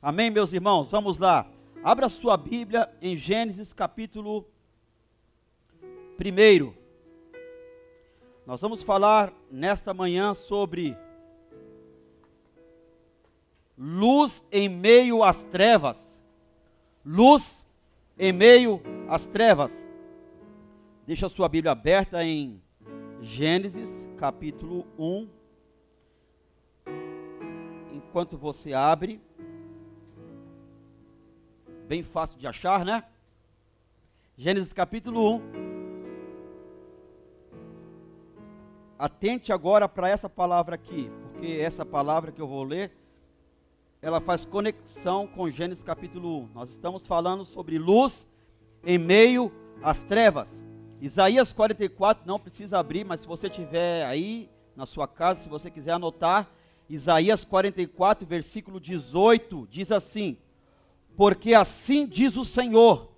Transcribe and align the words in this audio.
Amém, 0.00 0.30
meus 0.30 0.52
irmãos? 0.52 0.92
Vamos 0.92 1.18
lá. 1.18 1.44
Abra 1.82 2.08
sua 2.08 2.36
Bíblia 2.36 2.88
em 3.02 3.16
Gênesis 3.16 3.72
capítulo 3.72 4.46
1. 6.16 6.72
Nós 8.46 8.60
vamos 8.60 8.84
falar 8.84 9.32
nesta 9.50 9.92
manhã 9.92 10.34
sobre 10.34 10.96
luz 13.76 14.44
em 14.52 14.68
meio 14.68 15.24
às 15.24 15.42
trevas. 15.42 15.98
Luz 17.04 17.66
em 18.16 18.32
meio 18.32 18.80
às 19.08 19.26
trevas. 19.26 19.72
Deixa 21.08 21.26
a 21.26 21.30
sua 21.30 21.48
Bíblia 21.48 21.72
aberta 21.72 22.24
em 22.24 22.62
Gênesis 23.20 23.90
capítulo 24.16 24.86
1. 24.96 25.28
Enquanto 27.96 28.38
você 28.38 28.72
abre, 28.72 29.20
bem 31.88 32.02
fácil 32.02 32.38
de 32.38 32.46
achar, 32.46 32.84
né? 32.84 33.02
Gênesis 34.36 34.74
capítulo 34.74 35.36
1. 35.36 35.42
Atente 38.98 39.54
agora 39.54 39.88
para 39.88 40.06
essa 40.06 40.28
palavra 40.28 40.74
aqui, 40.74 41.10
porque 41.32 41.46
essa 41.46 41.86
palavra 41.86 42.30
que 42.30 42.42
eu 42.42 42.46
vou 42.46 42.62
ler, 42.62 42.92
ela 44.02 44.20
faz 44.20 44.44
conexão 44.44 45.26
com 45.26 45.48
Gênesis 45.48 45.82
capítulo 45.82 46.42
1. 46.42 46.50
Nós 46.52 46.68
estamos 46.68 47.06
falando 47.06 47.46
sobre 47.46 47.78
luz 47.78 48.28
em 48.84 48.98
meio 48.98 49.50
às 49.82 50.02
trevas. 50.02 50.62
Isaías 51.00 51.54
44, 51.54 52.26
não 52.26 52.38
precisa 52.38 52.78
abrir, 52.78 53.02
mas 53.02 53.22
se 53.22 53.26
você 53.26 53.48
tiver 53.48 54.04
aí 54.04 54.50
na 54.76 54.84
sua 54.84 55.08
casa, 55.08 55.40
se 55.40 55.48
você 55.48 55.70
quiser 55.70 55.92
anotar, 55.92 56.50
Isaías 56.86 57.46
44, 57.46 58.26
versículo 58.26 58.78
18, 58.78 59.66
diz 59.70 59.90
assim: 59.90 60.36
porque 61.18 61.52
assim 61.52 62.06
diz 62.06 62.36
o 62.36 62.44
Senhor. 62.44 63.10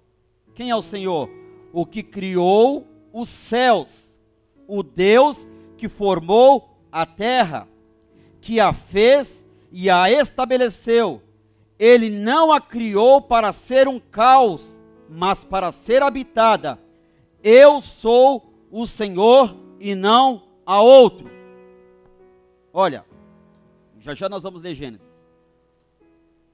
Quem 0.54 0.70
é 0.70 0.74
o 0.74 0.80
Senhor? 0.80 1.28
O 1.70 1.84
que 1.84 2.02
criou 2.02 2.88
os 3.12 3.28
céus, 3.28 4.18
o 4.66 4.82
Deus 4.82 5.46
que 5.76 5.86
formou 5.86 6.78
a 6.90 7.04
terra, 7.04 7.68
que 8.40 8.58
a 8.58 8.72
fez 8.72 9.44
e 9.70 9.90
a 9.90 10.10
estabeleceu. 10.10 11.20
Ele 11.78 12.08
não 12.08 12.50
a 12.50 12.58
criou 12.58 13.20
para 13.20 13.52
ser 13.52 13.86
um 13.86 14.00
caos, 14.00 14.82
mas 15.06 15.44
para 15.44 15.70
ser 15.70 16.02
habitada. 16.02 16.80
Eu 17.42 17.82
sou 17.82 18.50
o 18.70 18.86
Senhor 18.86 19.54
e 19.78 19.94
não 19.94 20.44
há 20.64 20.80
outro. 20.80 21.30
Olha, 22.72 23.04
já 23.98 24.14
já 24.14 24.26
nós 24.26 24.42
vamos 24.42 24.62
ler 24.62 24.74
Gênesis. 24.74 25.09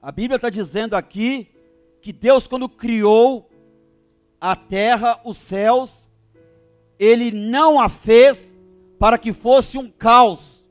A 0.07 0.11
Bíblia 0.13 0.37
está 0.37 0.49
dizendo 0.49 0.93
aqui 0.93 1.49
que 2.01 2.13
Deus, 2.13 2.47
quando 2.47 2.69
criou 2.69 3.51
a 4.39 4.55
terra, 4.55 5.19
os 5.25 5.37
céus, 5.37 6.07
Ele 6.97 7.29
não 7.29 7.77
a 7.77 7.89
fez 7.89 8.55
para 8.97 9.17
que 9.17 9.33
fosse 9.33 9.77
um 9.77 9.89
caos, 9.89 10.65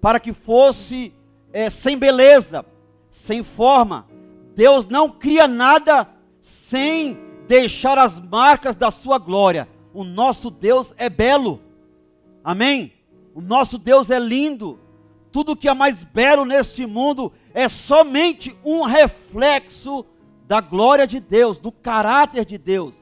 para 0.00 0.18
que 0.18 0.32
fosse 0.32 1.14
é, 1.52 1.70
sem 1.70 1.96
beleza, 1.96 2.66
sem 3.12 3.44
forma. 3.44 4.08
Deus 4.56 4.88
não 4.88 5.10
cria 5.10 5.46
nada 5.46 6.08
sem 6.42 7.16
deixar 7.46 7.96
as 7.96 8.18
marcas 8.18 8.74
da 8.74 8.90
sua 8.90 9.16
glória. 9.16 9.68
O 9.94 10.02
nosso 10.02 10.50
Deus 10.50 10.92
é 10.98 11.08
belo. 11.08 11.60
Amém? 12.42 12.92
O 13.32 13.40
nosso 13.40 13.78
Deus 13.78 14.10
é 14.10 14.18
lindo. 14.18 14.80
Tudo 15.30 15.54
que 15.54 15.68
é 15.68 15.74
mais 15.74 16.02
belo 16.02 16.44
neste 16.44 16.84
mundo 16.84 17.32
é 17.56 17.70
somente 17.70 18.54
um 18.62 18.82
reflexo 18.82 20.04
da 20.46 20.60
glória 20.60 21.06
de 21.06 21.18
Deus, 21.18 21.58
do 21.58 21.72
caráter 21.72 22.44
de 22.44 22.58
Deus. 22.58 22.94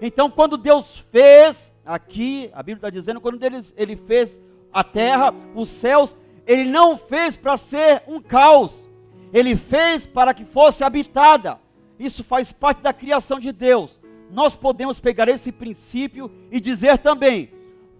Então, 0.00 0.30
quando 0.30 0.56
Deus 0.56 1.04
fez, 1.12 1.70
aqui, 1.84 2.50
a 2.54 2.62
Bíblia 2.62 2.78
está 2.78 2.88
dizendo, 2.90 3.20
quando 3.20 3.42
ele, 3.44 3.62
ele 3.76 3.96
fez 3.96 4.40
a 4.72 4.82
terra, 4.82 5.34
os 5.54 5.68
céus, 5.68 6.16
ele 6.46 6.64
não 6.64 6.96
fez 6.96 7.36
para 7.36 7.58
ser 7.58 8.02
um 8.08 8.18
caos, 8.18 8.88
ele 9.30 9.54
fez 9.54 10.06
para 10.06 10.32
que 10.32 10.46
fosse 10.46 10.82
habitada. 10.82 11.60
Isso 11.98 12.24
faz 12.24 12.50
parte 12.50 12.80
da 12.80 12.94
criação 12.94 13.38
de 13.38 13.52
Deus. 13.52 14.00
Nós 14.30 14.56
podemos 14.56 14.98
pegar 14.98 15.28
esse 15.28 15.52
princípio 15.52 16.30
e 16.50 16.58
dizer 16.58 16.96
também: 16.96 17.50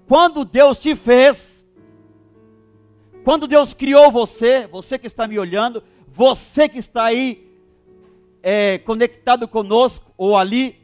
quando 0.06 0.42
Deus 0.42 0.78
te 0.78 0.96
fez, 0.96 1.66
quando 3.24 3.46
Deus 3.46 3.74
criou 3.74 4.10
você, 4.10 4.66
você 4.66 4.98
que 4.98 5.06
está 5.06 5.28
me 5.28 5.38
olhando, 5.38 5.82
você 6.18 6.68
que 6.68 6.80
está 6.80 7.04
aí 7.04 7.48
é, 8.42 8.78
conectado 8.78 9.46
conosco 9.46 10.12
ou 10.16 10.36
ali, 10.36 10.76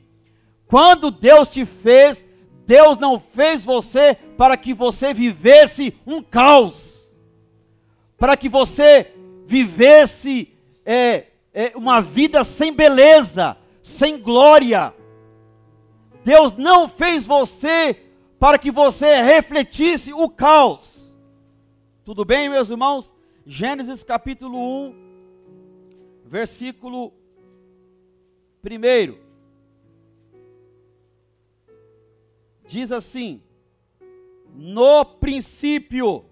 quando 0.65 1.11
Deus 1.11 1.49
te 1.49 1.67
fez, 1.67 2.25
Deus 2.65 2.97
não 2.99 3.19
fez 3.19 3.65
você 3.65 4.15
para 4.15 4.57
que 4.57 4.73
você 4.73 5.13
vivesse 5.13 5.93
um 6.07 6.23
caos, 6.23 7.13
para 8.17 8.37
que 8.37 8.49
você 8.49 9.11
vivesse 9.45 10.53
é, 10.87 11.25
é, 11.53 11.73
uma 11.75 12.01
vida 12.01 12.45
sem 12.45 12.73
beleza, 12.73 13.57
sem 13.83 14.17
glória. 14.17 14.95
Deus 16.25 16.53
não 16.53 16.89
fez 16.89 17.27
você 17.27 18.01
para 18.39 18.57
que 18.57 18.71
você 18.71 19.21
refletisse 19.21 20.13
o 20.13 20.31
caos. 20.31 21.13
Tudo 22.05 22.25
bem, 22.25 22.49
meus 22.49 22.71
irmãos? 22.71 23.13
Gênesis 23.45 24.05
capítulo 24.05 24.57
1, 24.91 25.05
versículo 26.35 27.13
1. 28.65 29.17
Diz 32.67 32.91
assim: 32.91 33.41
No 34.53 35.05
princípio, 35.05 36.25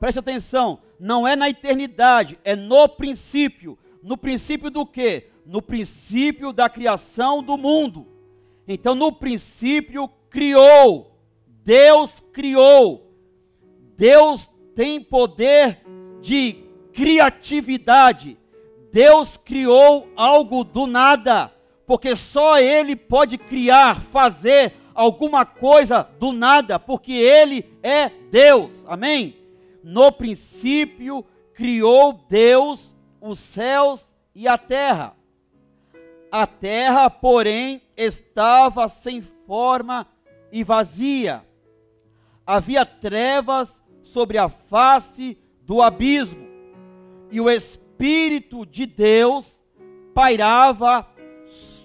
preste 0.00 0.18
atenção, 0.18 0.80
não 0.98 1.28
é 1.28 1.36
na 1.36 1.48
eternidade, 1.48 2.36
é 2.42 2.56
no 2.56 2.88
princípio. 2.88 3.78
No 4.02 4.18
princípio 4.18 4.68
do 4.68 4.84
que? 4.84 5.28
No 5.46 5.62
princípio 5.62 6.52
da 6.52 6.68
criação 6.68 7.40
do 7.40 7.56
mundo. 7.56 8.04
Então, 8.66 8.96
no 8.96 9.12
princípio, 9.12 10.08
criou. 10.28 11.16
Deus 11.64 12.20
criou. 12.32 13.12
Deus 13.96 14.50
tem 14.74 15.00
poder 15.00 15.82
de 16.20 16.64
criatividade. 16.92 18.36
Deus 18.96 19.36
criou 19.36 20.10
algo 20.16 20.64
do 20.64 20.86
nada, 20.86 21.52
porque 21.86 22.16
só 22.16 22.58
Ele 22.58 22.96
pode 22.96 23.36
criar, 23.36 24.00
fazer 24.00 24.72
alguma 24.94 25.44
coisa 25.44 26.02
do 26.18 26.32
nada, 26.32 26.78
porque 26.78 27.12
Ele 27.12 27.62
é 27.82 28.08
Deus, 28.30 28.72
amém? 28.88 29.36
No 29.84 30.10
princípio 30.10 31.26
criou 31.52 32.24
Deus 32.26 32.90
os 33.20 33.38
céus 33.38 34.10
e 34.34 34.48
a 34.48 34.56
terra. 34.56 35.14
A 36.32 36.46
terra, 36.46 37.10
porém, 37.10 37.82
estava 37.98 38.88
sem 38.88 39.20
forma 39.20 40.06
e 40.50 40.64
vazia. 40.64 41.44
Havia 42.46 42.86
trevas 42.86 43.78
sobre 44.04 44.38
a 44.38 44.48
face 44.48 45.36
do 45.60 45.82
abismo, 45.82 46.46
e 47.30 47.38
o 47.42 47.50
Espírito 47.50 47.85
Espírito 47.96 48.66
de 48.66 48.84
Deus 48.84 49.58
pairava 50.12 51.08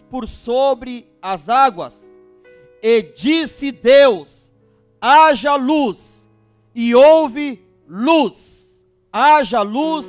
por 0.10 0.28
sobre 0.28 1.08
as 1.22 1.48
águas. 1.48 1.96
E 2.84 3.02
disse 3.02 3.72
Deus: 3.72 4.52
haja 5.00 5.56
luz, 5.56 6.28
e 6.76 6.94
houve 6.94 7.66
luz. 7.88 8.78
Haja 9.14 9.62
luz, 9.62 10.06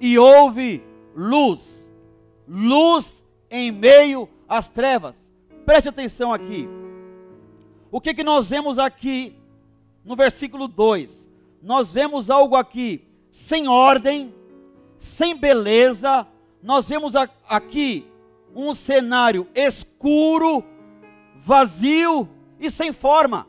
e 0.00 0.16
houve 0.16 0.84
luz. 1.16 1.88
Luz 2.46 3.20
em 3.50 3.72
meio 3.72 4.28
às 4.48 4.68
trevas. 4.68 5.16
Preste 5.66 5.88
atenção 5.88 6.32
aqui. 6.32 6.68
O 7.90 8.00
que, 8.00 8.14
que 8.14 8.22
nós 8.22 8.50
vemos 8.50 8.78
aqui 8.78 9.34
no 10.04 10.14
versículo 10.14 10.68
2? 10.68 11.28
Nós 11.60 11.92
vemos 11.92 12.30
algo 12.30 12.54
aqui 12.54 13.04
sem 13.32 13.66
ordem, 13.66 14.32
sem 14.98 15.36
beleza, 15.36 16.26
nós 16.62 16.88
vemos 16.88 17.14
aqui 17.48 18.06
um 18.54 18.74
cenário 18.74 19.46
escuro, 19.54 20.64
vazio 21.36 22.28
e 22.58 22.70
sem 22.70 22.92
forma. 22.92 23.46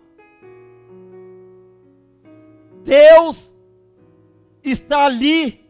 Deus 2.84 3.51
está 4.63 5.06
ali 5.06 5.66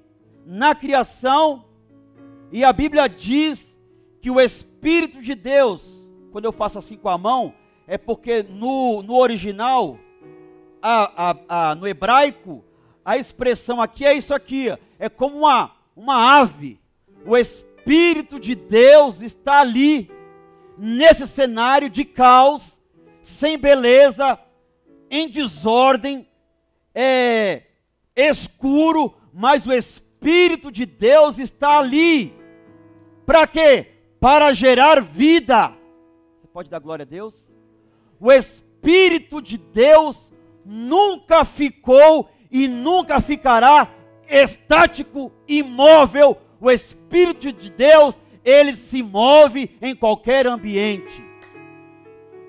na 0.46 0.74
criação 0.76 1.66
e 2.52 2.64
a 2.64 2.74
Bíblia 2.74 3.08
diz 3.08 3.76
que 4.22 4.32
o 4.32 4.40
Espírito 4.40 5.22
de 5.22 5.36
Deus, 5.36 6.10
quando 6.32 6.46
eu 6.46 6.52
faço 6.52 6.80
assim 6.80 6.98
com 6.98 7.10
a 7.10 7.18
mão, 7.18 7.54
é 7.88 7.98
porque 7.98 8.44
no, 8.44 9.02
no 9.02 9.16
original, 9.16 9.98
a, 10.82 11.30
a, 11.30 11.70
a, 11.72 11.76
no 11.76 11.88
hebraico, 11.88 12.64
a 13.04 13.18
expressão 13.18 13.82
aqui 13.82 14.06
é 14.06 14.14
isso 14.14 14.34
aqui, 14.34 14.76
é 15.00 15.08
como 15.08 15.40
uma, 15.40 15.72
uma 15.96 16.40
ave, 16.42 16.80
o 17.26 17.38
Espírito 17.38 18.38
de 18.38 18.54
Deus 18.54 19.22
está 19.22 19.62
ali, 19.62 20.12
nesse 20.78 21.26
cenário 21.26 21.90
de 21.90 22.04
caos, 22.04 22.80
sem 23.24 23.58
beleza, 23.58 24.38
em 25.10 25.30
desordem, 25.30 26.28
é, 26.94 27.64
escuro, 28.16 29.16
mas 29.34 29.66
o 29.66 29.72
Espírito 29.72 30.70
de 30.70 30.86
Deus 30.86 31.40
está 31.40 31.80
ali. 31.80 32.34
Para 33.26 33.48
quê? 33.48 33.88
Para 34.20 34.54
gerar 34.54 35.02
vida. 35.02 35.70
Você 36.42 36.48
pode 36.52 36.70
dar 36.70 36.80
glória 36.80 37.04
a 37.04 37.06
Deus? 37.06 37.36
O 38.20 38.32
Espírito 38.32 39.42
de 39.42 39.58
Deus 39.58 40.32
nunca 40.66 41.46
ficou 41.46 42.30
e 42.52 42.68
nunca 42.68 43.22
ficará 43.22 43.90
estático, 44.30 45.32
imóvel. 45.48 46.38
O 46.62 46.70
Espírito 46.70 47.52
de 47.52 47.70
Deus, 47.70 48.20
ele 48.44 48.76
se 48.76 49.02
move 49.02 49.72
em 49.82 49.96
qualquer 49.96 50.46
ambiente. 50.46 51.24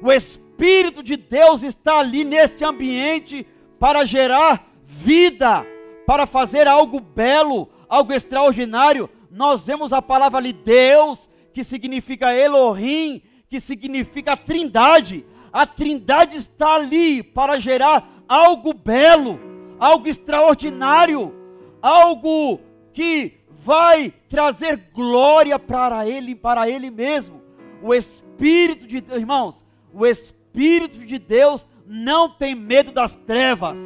O 0.02 0.10
Espírito 0.12 1.02
de 1.02 1.16
Deus 1.16 1.62
está 1.62 1.98
ali 1.98 2.24
neste 2.24 2.64
ambiente 2.64 3.46
para 3.78 4.04
gerar 4.04 4.68
vida, 4.84 5.66
para 6.06 6.26
fazer 6.26 6.66
algo 6.66 7.00
belo, 7.00 7.68
algo 7.88 8.12
extraordinário. 8.12 9.08
Nós 9.30 9.64
vemos 9.64 9.92
a 9.92 10.02
palavra 10.02 10.38
ali 10.38 10.52
Deus, 10.52 11.30
que 11.52 11.64
significa 11.64 12.34
Elohim, 12.34 13.22
que 13.48 13.60
significa 13.60 14.36
Trindade. 14.36 15.24
A 15.52 15.66
Trindade 15.66 16.36
está 16.36 16.74
ali 16.74 17.22
para 17.22 17.58
gerar 17.58 18.22
algo 18.28 18.72
belo, 18.72 19.40
algo 19.78 20.08
extraordinário, 20.08 21.34
algo 21.82 22.60
que 22.92 23.40
vai 23.48 24.12
trazer 24.28 24.90
glória 24.92 25.58
para 25.58 26.08
ele, 26.08 26.34
para 26.34 26.68
ele 26.68 26.90
mesmo. 26.90 27.40
O 27.82 27.94
espírito 27.94 28.86
de 28.86 28.96
irmãos, 29.12 29.64
o 29.92 30.06
espírito 30.06 30.98
de 30.98 31.18
Deus 31.18 31.66
não 31.86 32.28
tem 32.28 32.54
medo 32.54 32.92
das 32.92 33.14
trevas. 33.26 33.78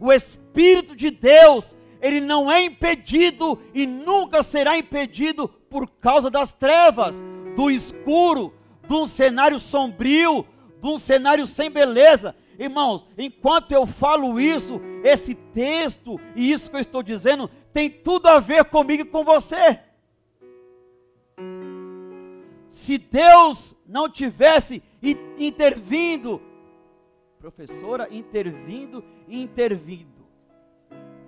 O 0.00 0.12
espírito 0.12 0.94
de 0.94 1.10
Deus, 1.10 1.76
ele 2.00 2.20
não 2.20 2.50
é 2.50 2.62
impedido 2.62 3.60
e 3.74 3.86
nunca 3.86 4.42
será 4.42 4.78
impedido 4.78 5.48
por 5.48 5.88
causa 5.88 6.30
das 6.30 6.52
trevas, 6.52 7.14
do 7.56 7.70
escuro, 7.70 8.54
de 8.86 8.94
um 8.94 9.06
cenário 9.06 9.58
sombrio, 9.58 10.46
de 10.80 10.88
um 10.88 10.98
cenário 10.98 11.46
sem 11.46 11.70
beleza. 11.70 12.34
Irmãos, 12.58 13.06
enquanto 13.16 13.72
eu 13.72 13.86
falo 13.86 14.40
isso, 14.40 14.80
esse 15.04 15.34
texto 15.34 16.20
e 16.34 16.50
isso 16.50 16.70
que 16.70 16.76
eu 16.76 16.80
estou 16.80 17.02
dizendo 17.02 17.48
tem 17.72 17.88
tudo 17.88 18.26
a 18.26 18.40
ver 18.40 18.64
comigo 18.64 19.02
e 19.02 19.06
com 19.06 19.24
você. 19.24 19.78
Se 22.70 22.98
Deus 22.98 23.76
não 23.86 24.08
tivesse 24.08 24.82
intervindo, 25.38 26.42
professora, 27.38 28.08
intervindo 28.10 29.04
intervindo. 29.28 30.26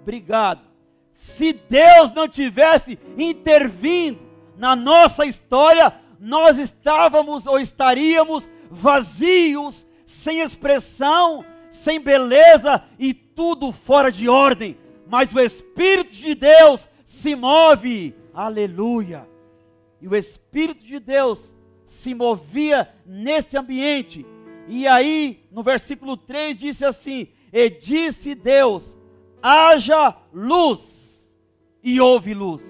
Obrigado. 0.03 0.63
Se 1.13 1.53
Deus 1.53 2.13
não 2.13 2.27
tivesse 2.27 2.99
intervindo 3.17 4.21
na 4.57 4.75
nossa 4.75 5.27
história, 5.27 5.95
nós 6.19 6.59
estávamos 6.59 7.47
ou 7.47 7.59
estaríamos 7.59 8.49
vazios, 8.71 9.87
sem 10.23 10.41
expressão, 10.41 11.45
sem 11.71 12.01
beleza 12.01 12.83
e 12.99 13.15
tudo 13.15 13.73
fora 13.73 14.11
de 14.11 14.29
ordem. 14.29 14.77
Mas 15.07 15.33
o 15.33 15.41
Espírito 15.41 16.13
de 16.13 16.35
Deus 16.35 16.89
se 17.05 17.35
move, 17.35 18.15
aleluia. 18.33 19.29
E 20.01 20.07
o 20.07 20.15
Espírito 20.15 20.85
de 20.85 20.99
Deus 20.99 21.55
se 21.87 22.15
movia 22.15 22.89
nesse 23.05 23.57
ambiente. 23.57 24.25
E 24.69 24.87
aí, 24.87 25.45
no 25.51 25.63
versículo 25.63 26.17
3, 26.17 26.57
disse 26.57 26.85
assim: 26.85 27.29
E 27.53 27.69
disse 27.69 28.35
Deus: 28.35 28.97
haja 29.43 30.17
luz, 30.33 31.29
e 31.83 32.01
houve 32.01 32.35
luz. 32.35 32.63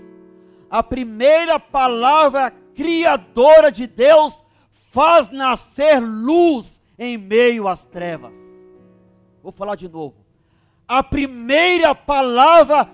A 0.70 0.82
primeira 0.82 1.58
palavra 1.58 2.52
criadora 2.74 3.70
de 3.70 3.86
Deus 3.86 4.34
faz 4.92 5.28
nascer 5.30 6.00
luz 6.00 6.79
em 7.00 7.16
meio 7.16 7.66
às 7.66 7.86
trevas. 7.86 8.34
Vou 9.42 9.50
falar 9.50 9.74
de 9.74 9.88
novo. 9.88 10.14
A 10.86 11.02
primeira 11.02 11.94
palavra 11.94 12.90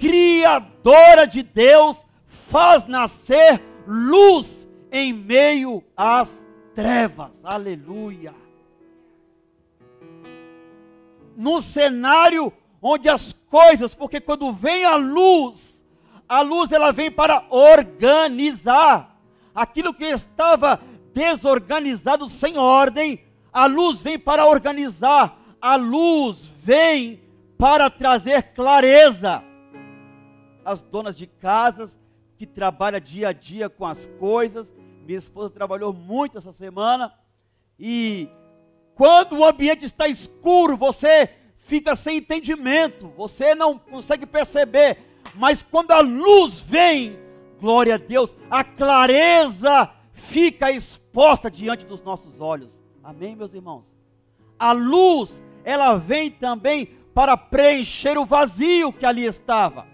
criadora 0.00 1.28
de 1.28 1.44
Deus 1.44 2.04
faz 2.26 2.84
nascer 2.86 3.62
luz 3.86 4.66
em 4.90 5.12
meio 5.12 5.84
às 5.96 6.28
trevas. 6.74 7.30
Aleluia. 7.44 8.34
No 11.36 11.62
cenário 11.62 12.52
onde 12.82 13.08
as 13.08 13.32
coisas, 13.48 13.94
porque 13.94 14.20
quando 14.20 14.52
vem 14.52 14.84
a 14.84 14.96
luz, 14.96 15.84
a 16.28 16.40
luz 16.40 16.72
ela 16.72 16.90
vem 16.90 17.12
para 17.12 17.44
organizar 17.48 19.16
aquilo 19.54 19.94
que 19.94 20.04
estava 20.04 20.80
desorganizado 21.14 22.28
sem 22.28 22.58
ordem, 22.58 23.25
a 23.56 23.64
luz 23.64 24.02
vem 24.02 24.18
para 24.18 24.44
organizar, 24.44 25.40
a 25.62 25.76
luz 25.76 26.46
vem 26.62 27.22
para 27.56 27.88
trazer 27.88 28.52
clareza. 28.52 29.42
As 30.62 30.82
donas 30.82 31.16
de 31.16 31.26
casas 31.26 31.90
que 32.36 32.44
trabalham 32.44 33.00
dia 33.00 33.28
a 33.28 33.32
dia 33.32 33.70
com 33.70 33.86
as 33.86 34.06
coisas, 34.18 34.74
minha 35.06 35.18
esposa 35.18 35.48
trabalhou 35.48 35.90
muito 35.90 36.36
essa 36.36 36.52
semana, 36.52 37.14
e 37.80 38.28
quando 38.94 39.38
o 39.38 39.44
ambiente 39.46 39.86
está 39.86 40.06
escuro, 40.06 40.76
você 40.76 41.30
fica 41.60 41.96
sem 41.96 42.18
entendimento, 42.18 43.08
você 43.16 43.54
não 43.54 43.78
consegue 43.78 44.26
perceber, 44.26 44.98
mas 45.34 45.62
quando 45.62 45.92
a 45.92 46.00
luz 46.00 46.60
vem, 46.60 47.18
glória 47.58 47.94
a 47.94 47.98
Deus, 47.98 48.36
a 48.50 48.62
clareza 48.62 49.90
fica 50.12 50.70
exposta 50.70 51.50
diante 51.50 51.86
dos 51.86 52.02
nossos 52.02 52.38
olhos. 52.38 52.84
Amém, 53.06 53.36
meus 53.36 53.54
irmãos? 53.54 53.96
A 54.58 54.72
luz, 54.72 55.40
ela 55.62 55.96
vem 55.96 56.28
também 56.28 56.86
para 57.14 57.36
preencher 57.36 58.18
o 58.18 58.24
vazio 58.24 58.92
que 58.92 59.06
ali 59.06 59.24
estava. 59.24 59.86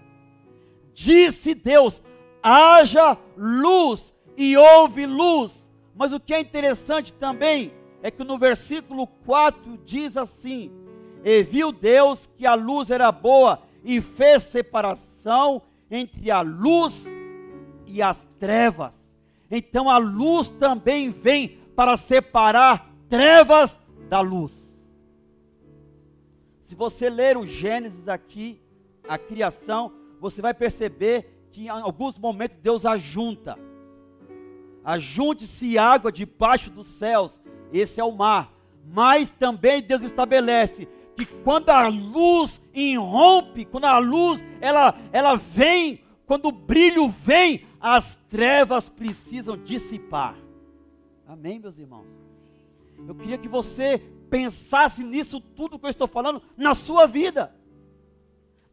Disse 0.94 1.54
Deus: 1.54 2.00
haja 2.42 3.18
luz, 3.36 4.14
e 4.34 4.56
houve 4.56 5.04
luz. 5.04 5.70
Mas 5.94 6.10
o 6.10 6.18
que 6.18 6.32
é 6.32 6.40
interessante 6.40 7.12
também 7.12 7.74
é 8.02 8.10
que 8.10 8.24
no 8.24 8.38
versículo 8.38 9.06
4 9.06 9.78
diz 9.84 10.16
assim: 10.16 10.72
E 11.22 11.42
viu 11.42 11.70
Deus 11.70 12.30
que 12.38 12.46
a 12.46 12.54
luz 12.54 12.88
era 12.88 13.12
boa, 13.12 13.60
e 13.84 14.00
fez 14.00 14.44
separação 14.44 15.60
entre 15.90 16.30
a 16.30 16.40
luz 16.40 17.04
e 17.86 18.00
as 18.00 18.26
trevas. 18.38 18.94
Então 19.50 19.90
a 19.90 19.98
luz 19.98 20.48
também 20.48 21.10
vem 21.10 21.58
para 21.76 21.98
separar 21.98 22.91
trevas 23.12 23.76
da 24.08 24.22
luz. 24.22 24.74
Se 26.62 26.74
você 26.74 27.10
ler 27.10 27.36
o 27.36 27.46
Gênesis 27.46 28.08
aqui, 28.08 28.58
a 29.06 29.18
criação, 29.18 29.92
você 30.18 30.40
vai 30.40 30.54
perceber 30.54 31.46
que 31.50 31.66
em 31.66 31.68
alguns 31.68 32.18
momentos 32.18 32.56
Deus 32.56 32.86
ajunta. 32.86 33.58
Ajunte-se 34.82 35.76
água 35.76 36.10
debaixo 36.10 36.70
dos 36.70 36.86
céus, 36.86 37.38
esse 37.70 38.00
é 38.00 38.04
o 38.04 38.12
mar. 38.12 38.50
Mas 38.90 39.30
também 39.30 39.82
Deus 39.82 40.00
estabelece 40.00 40.88
que 41.14 41.26
quando 41.26 41.68
a 41.68 41.88
luz 41.88 42.62
irrompe, 42.72 43.66
quando 43.66 43.84
a 43.84 43.98
luz 43.98 44.42
ela, 44.58 44.98
ela 45.12 45.36
vem, 45.36 46.02
quando 46.24 46.46
o 46.46 46.52
brilho 46.52 47.10
vem, 47.10 47.66
as 47.78 48.18
trevas 48.30 48.88
precisam 48.88 49.54
dissipar. 49.54 50.34
Amém, 51.28 51.58
meus 51.58 51.78
irmãos? 51.78 52.21
Eu 53.06 53.14
queria 53.14 53.38
que 53.38 53.48
você 53.48 53.98
pensasse 54.30 55.02
nisso 55.02 55.40
tudo 55.40 55.78
que 55.78 55.86
eu 55.86 55.90
estou 55.90 56.06
falando 56.06 56.42
na 56.56 56.74
sua 56.74 57.06
vida, 57.06 57.54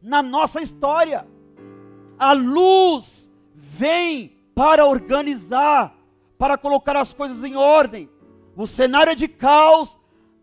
na 0.00 0.22
nossa 0.22 0.62
história. 0.62 1.26
A 2.18 2.32
luz 2.32 3.28
vem 3.54 4.36
para 4.54 4.86
organizar, 4.86 5.94
para 6.38 6.56
colocar 6.56 6.96
as 6.96 7.12
coisas 7.12 7.44
em 7.44 7.56
ordem. 7.56 8.08
O 8.56 8.66
cenário 8.66 9.12
é 9.12 9.14
de 9.14 9.28
caos, 9.28 9.98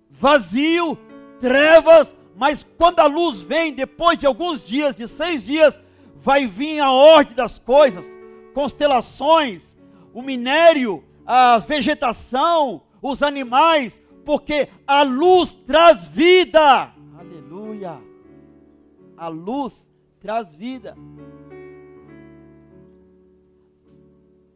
vazio, 0.10 0.98
trevas, 1.40 2.16
mas 2.36 2.66
quando 2.78 3.00
a 3.00 3.08
luz 3.08 3.42
vem, 3.42 3.74
depois 3.74 4.18
de 4.18 4.26
alguns 4.26 4.62
dias, 4.62 4.96
de 4.96 5.08
seis 5.08 5.46
dias, 5.46 5.80
vai 6.16 6.46
vir 6.46 6.80
a 6.80 6.92
ordem 6.92 7.36
das 7.36 7.58
coisas 7.60 8.06
constelações, 8.54 9.64
o 10.12 10.22
minério, 10.24 11.04
a 11.24 11.60
vegetação, 11.60 12.82
os 13.12 13.24
animais, 13.24 14.02
porque 14.26 14.70
a 14.86 15.04
luz 15.04 15.54
traz 15.66 16.08
vida. 16.08 16.94
Aleluia. 17.18 18.02
A 19.16 19.28
luz 19.28 19.88
traz 20.20 20.56
vida. 20.56 20.96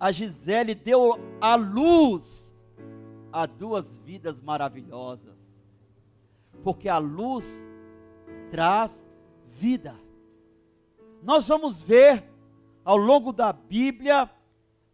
a 0.02 0.12
Gisele 0.12 0.74
deu 0.74 1.20
a 1.40 1.54
luz 1.54 2.24
a 3.32 3.46
duas 3.46 3.86
vidas 4.04 4.42
maravilhosas. 4.42 5.38
Porque 6.64 6.90
a 6.90 6.98
luz 6.98 7.46
traz 8.50 9.00
vida. 9.60 9.96
Nós 11.22 11.48
vamos 11.48 11.84
ver 11.84 12.24
ao 12.84 12.98
longo 12.98 13.32
da 13.32 13.54
Bíblia 13.54 14.28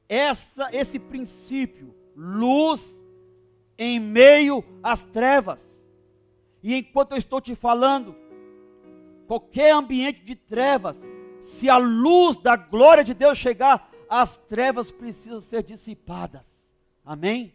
essa 0.10 0.68
esse 0.74 1.00
princípio, 1.00 1.96
luz 2.14 3.02
em 3.78 4.00
meio 4.00 4.64
às 4.82 5.04
trevas. 5.04 5.78
E 6.64 6.76
enquanto 6.76 7.12
eu 7.12 7.18
estou 7.18 7.40
te 7.40 7.56
falando, 7.56 8.16
qualquer 9.28 9.74
ambiente 9.74 10.22
de 10.22 10.36
trevas, 10.36 11.02
se 11.44 11.70
a 11.70 11.78
luz 11.78 12.38
da 12.38 12.56
glória 12.56 13.04
de 13.04 13.14
Deus 13.14 13.38
chegar, 13.38 13.90
as 14.10 14.38
trevas 14.50 14.92
precisam 14.92 15.40
ser 15.40 15.64
dissipadas. 15.64 16.46
Amém? 17.06 17.54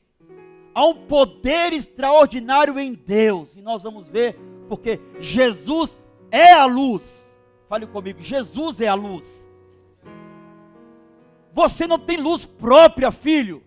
Há 0.75 0.87
um 0.87 1.07
poder 1.07 1.73
extraordinário 1.73 2.79
em 2.79 2.95
Deus, 2.95 3.55
e 3.55 3.61
nós 3.61 3.83
vamos 3.83 4.09
ver, 4.09 4.39
porque 4.69 5.01
Jesus 5.21 5.97
é 6.31 6.53
a 6.53 6.65
luz. 6.65 7.03
Fale 7.69 7.87
comigo, 7.87 8.23
Jesus 8.23 8.81
é 8.81 8.89
a 8.89 8.95
luz. 8.95 9.27
Você 11.53 11.87
não 11.87 11.99
tem 11.99 12.17
luz 12.17 12.47
própria, 12.47 13.13
filho. 13.13 13.63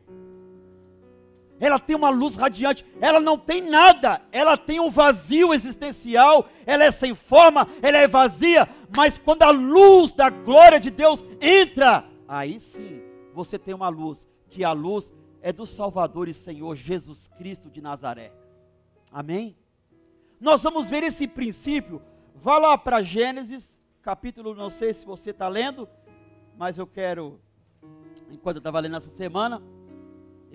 Ela 1.59 1.79
tem 1.79 1.95
uma 1.95 2.09
luz 2.09 2.35
radiante, 2.35 2.85
ela 2.99 3.19
não 3.19 3.37
tem 3.37 3.61
nada, 3.61 4.21
ela 4.31 4.57
tem 4.57 4.79
um 4.79 4.91
vazio 4.91 5.53
existencial, 5.53 6.49
ela 6.65 6.83
é 6.83 6.91
sem 6.91 7.15
forma, 7.15 7.67
ela 7.81 7.97
é 7.97 8.07
vazia, 8.07 8.67
mas 8.95 9.17
quando 9.17 9.43
a 9.43 9.51
luz 9.51 10.11
da 10.11 10.29
glória 10.29 10.79
de 10.79 10.89
Deus 10.89 11.23
entra, 11.39 12.05
aí 12.27 12.59
sim 12.59 13.01
você 13.33 13.57
tem 13.57 13.73
uma 13.73 13.87
luz, 13.87 14.27
que 14.49 14.63
a 14.63 14.73
luz 14.73 15.13
é 15.41 15.53
do 15.53 15.65
Salvador 15.65 16.27
e 16.27 16.33
Senhor 16.33 16.75
Jesus 16.75 17.29
Cristo 17.37 17.69
de 17.69 17.81
Nazaré. 17.81 18.33
Amém? 19.11 19.55
Nós 20.39 20.61
vamos 20.61 20.89
ver 20.89 21.03
esse 21.03 21.27
princípio. 21.27 22.01
Vá 22.35 22.57
lá 22.57 22.77
para 22.77 23.01
Gênesis, 23.01 23.73
capítulo, 24.01 24.53
não 24.53 24.69
sei 24.69 24.93
se 24.93 25.05
você 25.05 25.31
está 25.31 25.47
lendo, 25.47 25.87
mas 26.57 26.77
eu 26.77 26.85
quero 26.85 27.39
enquanto 28.29 28.57
eu 28.57 28.59
estava 28.59 28.79
lendo 28.79 28.97
essa 28.97 29.09
semana, 29.11 29.61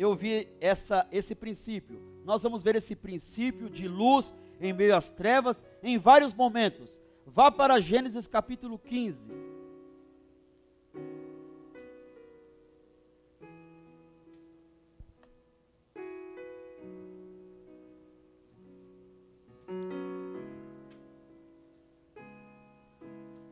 eu 0.01 0.15
vi 0.15 0.49
essa, 0.61 1.07
esse 1.13 1.35
princípio. 1.35 2.01
Nós 2.25 2.43
vamos 2.43 2.63
ver 2.63 2.75
esse 2.75 2.97
princípio 2.97 3.69
de 3.69 3.87
luz 3.87 4.35
em 4.59 4.73
meio 4.73 4.97
às 4.97 5.11
trevas 5.11 5.63
em 5.83 5.99
vários 5.99 6.33
momentos. 6.33 6.99
Vá 7.27 7.51
para 7.51 7.79
Gênesis 7.79 8.27
capítulo 8.27 8.79
15. 8.79 9.23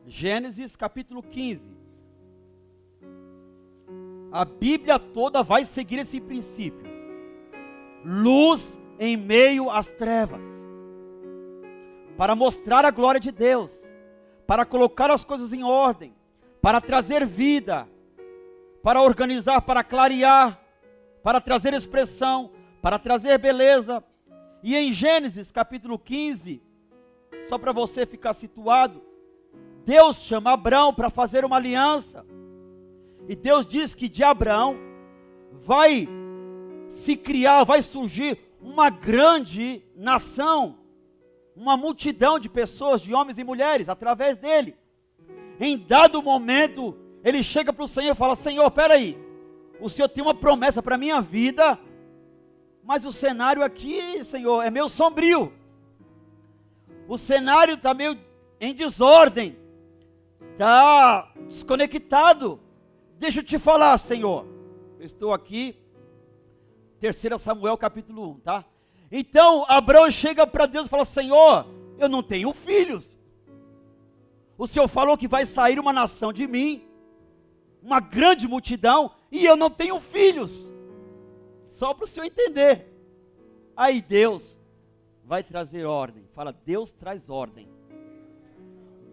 Gênesis 0.07 0.75
capítulo 0.75 1.21
15. 1.21 1.78
A 4.31 4.45
Bíblia 4.45 4.99
toda 4.99 5.41
vai 5.41 5.65
seguir 5.65 5.99
esse 5.99 6.21
princípio. 6.21 6.87
Luz 8.05 8.77
em 8.99 9.17
meio 9.17 9.69
às 9.69 9.91
trevas. 9.91 10.45
Para 12.15 12.35
mostrar 12.35 12.85
a 12.85 12.91
glória 12.91 13.19
de 13.19 13.31
Deus, 13.31 13.71
para 14.45 14.65
colocar 14.65 15.09
as 15.09 15.23
coisas 15.23 15.51
em 15.51 15.63
ordem, 15.63 16.13
para 16.61 16.79
trazer 16.79 17.25
vida, 17.25 17.87
para 18.83 19.01
organizar, 19.01 19.61
para 19.61 19.83
clarear, 19.83 20.59
para 21.23 21.41
trazer 21.41 21.73
expressão, 21.73 22.51
para 22.81 22.99
trazer 22.99 23.37
beleza. 23.37 24.03
E 24.61 24.75
em 24.75 24.91
Gênesis 24.91 25.51
capítulo 25.51 25.97
15, 25.97 26.61
só 27.47 27.57
para 27.57 27.71
você 27.71 28.05
ficar 28.05 28.33
situado, 28.33 29.01
Deus 29.85 30.17
chama 30.17 30.51
Abraão 30.51 30.93
para 30.93 31.09
fazer 31.09 31.43
uma 31.43 31.55
aliança. 31.55 32.25
E 33.29 33.35
Deus 33.35 33.63
diz 33.63 33.93
que 33.93 34.09
de 34.09 34.23
Abraão 34.23 34.75
vai 35.51 36.09
se 36.89 37.15
criar, 37.15 37.63
vai 37.63 37.83
surgir 37.83 38.39
uma 38.59 38.89
grande 38.89 39.83
nação, 39.95 40.79
uma 41.55 41.77
multidão 41.77 42.39
de 42.39 42.49
pessoas, 42.49 43.03
de 43.03 43.13
homens 43.13 43.37
e 43.37 43.43
mulheres, 43.43 43.87
através 43.87 44.39
dele. 44.39 44.75
Em 45.59 45.77
dado 45.77 46.23
momento, 46.23 46.97
ele 47.23 47.43
chega 47.43 47.71
para 47.71 47.85
o 47.85 47.87
Senhor 47.87 48.13
e 48.13 48.17
fala: 48.17 48.35
Senhor, 48.35 48.71
peraí, 48.71 49.15
o 49.79 49.91
Senhor 49.91 50.09
tem 50.09 50.23
uma 50.23 50.33
promessa 50.33 50.81
para 50.81 50.95
a 50.95 50.97
minha 50.97 51.21
vida, 51.21 51.79
mas 52.83 53.05
o 53.05 53.11
cenário 53.11 53.61
aqui, 53.61 54.23
Senhor, 54.23 54.63
é 54.63 54.71
meio 54.71 54.89
sombrio. 54.89 55.53
O 57.07 57.15
cenário 57.15 57.75
está 57.75 57.93
meio 57.93 58.17
em 58.59 58.73
desordem, 58.73 59.55
está 60.53 61.31
desconectado. 61.47 62.59
Deixa 63.19 63.41
eu 63.41 63.43
te 63.43 63.59
falar, 63.59 63.97
Senhor. 63.97 64.45
Eu 64.97 65.05
estou 65.05 65.33
aqui, 65.33 65.77
3 67.01 67.41
Samuel 67.41 67.77
capítulo 67.77 68.31
1, 68.31 68.39
tá? 68.39 68.65
Então 69.11 69.65
Abraão 69.67 70.09
chega 70.09 70.47
para 70.47 70.65
Deus 70.65 70.87
e 70.87 70.89
fala: 70.89 71.03
Senhor, 71.03 71.67
eu 71.97 72.07
não 72.07 72.23
tenho 72.23 72.53
filhos. 72.53 73.05
O 74.57 74.65
Senhor 74.65 74.87
falou 74.87 75.17
que 75.17 75.27
vai 75.27 75.45
sair 75.45 75.79
uma 75.79 75.91
nação 75.91 76.31
de 76.31 76.47
mim, 76.47 76.81
uma 77.83 77.99
grande 77.99 78.47
multidão, 78.47 79.11
e 79.29 79.45
eu 79.45 79.57
não 79.57 79.69
tenho 79.69 79.99
filhos. 79.99 80.71
Só 81.77 81.93
para 81.93 82.05
o 82.05 82.07
Senhor 82.07 82.25
entender. 82.25 82.87
Aí 83.75 84.01
Deus 84.01 84.57
vai 85.25 85.43
trazer 85.43 85.85
ordem. 85.85 86.25
Fala, 86.33 86.53
Deus 86.53 86.91
traz 86.91 87.29
ordem. 87.29 87.67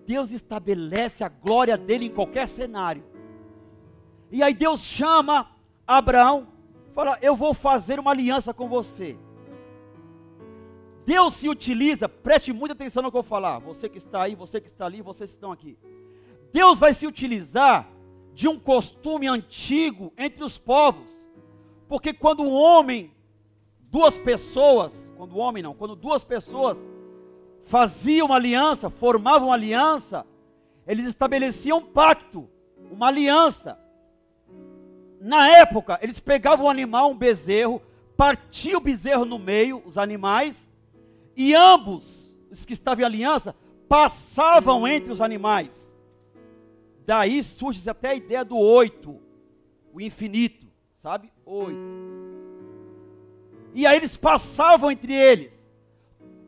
Deus 0.06 0.30
estabelece 0.30 1.24
a 1.24 1.28
glória 1.28 1.76
dele 1.76 2.06
em 2.06 2.14
qualquer 2.14 2.48
cenário. 2.48 3.15
E 4.30 4.42
aí 4.42 4.54
Deus 4.54 4.80
chama 4.80 5.50
Abraão, 5.86 6.48
fala: 6.94 7.18
Eu 7.22 7.36
vou 7.36 7.54
fazer 7.54 7.98
uma 8.00 8.10
aliança 8.10 8.52
com 8.52 8.68
você. 8.68 9.16
Deus 11.06 11.34
se 11.34 11.48
utiliza, 11.48 12.08
preste 12.08 12.52
muita 12.52 12.72
atenção 12.72 13.02
no 13.02 13.12
que 13.12 13.16
eu 13.16 13.22
vou 13.22 13.28
falar. 13.28 13.60
Você 13.60 13.88
que 13.88 13.98
está 13.98 14.22
aí, 14.22 14.34
você 14.34 14.60
que 14.60 14.66
está 14.66 14.86
ali, 14.86 15.00
vocês 15.00 15.30
que 15.30 15.36
estão 15.36 15.52
aqui. 15.52 15.78
Deus 16.52 16.78
vai 16.78 16.92
se 16.92 17.06
utilizar 17.06 17.88
de 18.34 18.48
um 18.48 18.58
costume 18.58 19.28
antigo 19.28 20.12
entre 20.18 20.42
os 20.42 20.58
povos. 20.58 21.10
Porque 21.88 22.12
quando 22.12 22.42
um 22.42 22.52
homem, 22.52 23.14
duas 23.82 24.18
pessoas, 24.18 24.92
quando 25.16 25.34
o 25.34 25.38
homem 25.38 25.62
não, 25.62 25.74
quando 25.74 25.94
duas 25.94 26.24
pessoas 26.24 26.84
faziam 27.64 28.26
uma 28.26 28.36
aliança, 28.36 28.90
formavam 28.90 29.48
uma 29.48 29.54
aliança, 29.54 30.26
eles 30.86 31.06
estabeleciam 31.06 31.78
um 31.78 31.82
pacto, 31.82 32.48
uma 32.90 33.06
aliança. 33.06 33.78
Na 35.20 35.48
época, 35.58 35.98
eles 36.02 36.20
pegavam 36.20 36.66
um 36.66 36.70
animal, 36.70 37.10
um 37.10 37.16
bezerro, 37.16 37.82
partiam 38.16 38.78
o 38.78 38.82
bezerro 38.82 39.24
no 39.24 39.38
meio, 39.38 39.82
os 39.84 39.98
animais, 39.98 40.56
e 41.36 41.54
ambos, 41.54 42.34
os 42.50 42.64
que 42.64 42.72
estavam 42.72 43.02
em 43.02 43.06
aliança, 43.06 43.54
passavam 43.88 44.86
entre 44.86 45.12
os 45.12 45.20
animais. 45.20 45.70
Daí 47.06 47.42
surge 47.42 47.88
até 47.88 48.10
a 48.10 48.14
ideia 48.14 48.44
do 48.44 48.56
oito, 48.56 49.20
o 49.92 50.00
infinito, 50.00 50.66
sabe? 51.02 51.32
Oito. 51.44 51.78
E 53.74 53.86
aí 53.86 53.96
eles 53.96 54.16
passavam 54.16 54.90
entre 54.90 55.14
eles. 55.14 55.52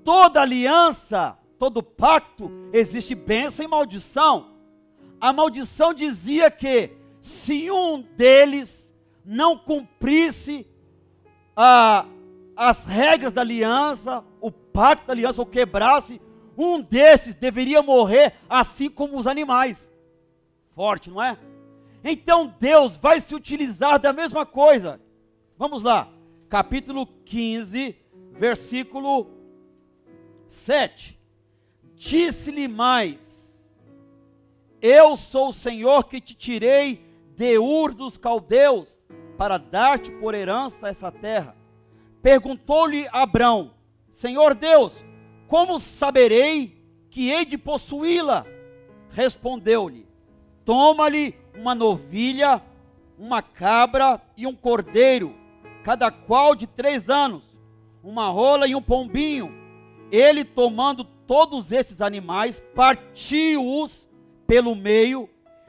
Toda 0.02 0.40
aliança, 0.40 1.38
todo 1.58 1.82
pacto, 1.82 2.50
existe 2.72 3.14
bênção 3.14 3.64
e 3.64 3.68
maldição. 3.68 4.54
A 5.20 5.32
maldição 5.32 5.92
dizia 5.92 6.50
que 6.50 6.97
se 7.28 7.70
um 7.70 8.00
deles 8.00 8.90
não 9.24 9.56
cumprisse 9.56 10.66
a, 11.54 12.06
as 12.56 12.86
regras 12.86 13.32
da 13.32 13.42
aliança, 13.42 14.24
o 14.40 14.50
pacto 14.50 15.06
da 15.06 15.12
aliança, 15.12 15.40
ou 15.40 15.46
quebrasse, 15.46 16.20
um 16.56 16.80
desses 16.80 17.34
deveria 17.34 17.82
morrer 17.82 18.34
assim 18.48 18.88
como 18.88 19.18
os 19.18 19.26
animais. 19.26 19.92
Forte, 20.74 21.10
não 21.10 21.22
é? 21.22 21.38
Então 22.02 22.54
Deus 22.58 22.96
vai 22.96 23.20
se 23.20 23.34
utilizar 23.34 23.98
da 23.98 24.12
mesma 24.12 24.46
coisa. 24.46 25.00
Vamos 25.58 25.82
lá, 25.82 26.08
capítulo 26.48 27.06
15, 27.26 27.94
versículo 28.32 29.26
7. 30.46 31.18
Disse-lhe 31.94 32.66
mais: 32.66 33.60
Eu 34.80 35.16
sou 35.16 35.48
o 35.48 35.52
Senhor 35.52 36.04
que 36.04 36.20
te 36.20 36.34
tirei 36.34 37.07
de 37.38 37.56
Ur 37.56 37.94
dos 37.94 38.18
caldeus, 38.18 39.02
para 39.38 39.56
dar-te 39.56 40.10
por 40.10 40.34
herança 40.34 40.88
essa 40.88 41.10
terra. 41.10 41.56
Perguntou-lhe 42.20 43.08
Abrão: 43.10 43.70
Senhor 44.10 44.54
Deus, 44.54 44.92
como 45.46 45.80
saberei 45.80 46.84
que 47.08 47.30
hei 47.30 47.46
de 47.46 47.56
possuí-la? 47.56 48.44
Respondeu-lhe: 49.10 50.06
Toma-lhe 50.64 51.34
uma 51.56 51.74
novilha 51.74 52.62
uma 53.18 53.42
cabra 53.42 54.22
e 54.36 54.46
um 54.46 54.54
cordeiro, 54.54 55.34
cada 55.82 56.10
qual 56.10 56.54
de 56.54 56.66
três 56.66 57.10
anos, 57.10 57.58
uma 58.02 58.28
rola 58.28 58.68
e 58.68 58.74
um 58.74 58.82
pombinho. 58.82 59.52
Ele, 60.10 60.44
tomando 60.44 61.02
todos 61.04 61.72
esses 61.72 62.00
animais, 62.00 62.62
partiu-os 62.74 64.06
pelo 64.46 64.74
meio 64.74 65.28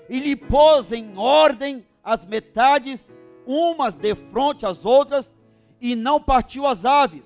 e 0.10 0.20
lhe 0.20 0.36
pôs 0.36 0.92
em 0.92 1.18
ordem 1.18 1.86
as 2.04 2.26
metades, 2.26 3.12
umas 3.46 3.94
de 3.94 4.16
frente 4.16 4.66
às 4.66 4.84
outras, 4.84 5.34
e 5.80 5.96
não 5.96 6.20
partiu 6.20 6.66
as 6.66 6.84
aves. 6.84 7.24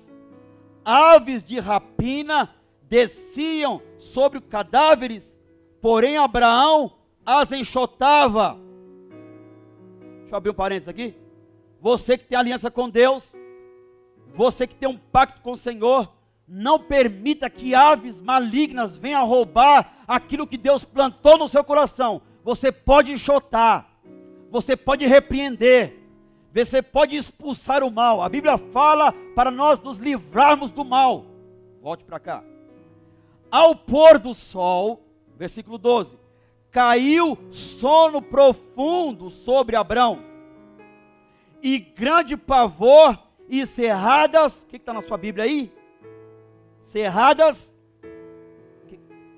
Aves 0.84 1.42
de 1.42 1.58
rapina 1.58 2.54
desciam 2.82 3.80
sobre 3.98 4.40
cadáveres, 4.40 5.38
porém 5.80 6.18
Abraão 6.18 6.92
as 7.24 7.50
enxotava. 7.50 8.58
Deixa 10.20 10.34
eu 10.34 10.36
abrir 10.36 10.50
um 10.50 10.54
parênteses 10.54 10.88
aqui. 10.88 11.16
Você 11.80 12.18
que 12.18 12.24
tem 12.24 12.36
aliança 12.36 12.70
com 12.70 12.88
Deus, 12.88 13.34
você 14.34 14.66
que 14.66 14.74
tem 14.74 14.88
um 14.88 14.98
pacto 14.98 15.40
com 15.40 15.52
o 15.52 15.56
Senhor, 15.56 16.12
não 16.46 16.78
permita 16.78 17.48
que 17.48 17.74
aves 17.74 18.20
malignas 18.20 18.98
venham 18.98 19.26
roubar 19.26 20.04
aquilo 20.06 20.46
que 20.46 20.58
Deus 20.58 20.84
plantou 20.84 21.38
no 21.38 21.48
seu 21.48 21.64
coração. 21.64 22.20
Você 22.44 22.70
pode 22.70 23.10
enxotar, 23.10 23.88
você 24.50 24.76
pode 24.76 25.06
repreender, 25.06 25.98
você 26.52 26.82
pode 26.82 27.16
expulsar 27.16 27.82
o 27.82 27.90
mal. 27.90 28.20
A 28.20 28.28
Bíblia 28.28 28.58
fala 28.58 29.12
para 29.34 29.50
nós 29.50 29.80
nos 29.80 29.96
livrarmos 29.96 30.70
do 30.70 30.84
mal. 30.84 31.24
Volte 31.80 32.04
para 32.04 32.20
cá. 32.20 32.44
Ao 33.50 33.74
pôr 33.74 34.18
do 34.18 34.34
sol, 34.34 35.02
versículo 35.38 35.78
12: 35.78 36.18
caiu 36.70 37.38
sono 37.50 38.20
profundo 38.20 39.30
sobre 39.30 39.74
Abrão, 39.74 40.22
e 41.62 41.78
grande 41.78 42.36
pavor 42.36 43.18
e 43.48 43.64
cerradas. 43.64 44.62
O 44.62 44.66
que 44.66 44.76
está 44.76 44.92
na 44.92 45.00
sua 45.00 45.16
Bíblia 45.16 45.44
aí? 45.44 45.72
Cerradas, 46.92 47.72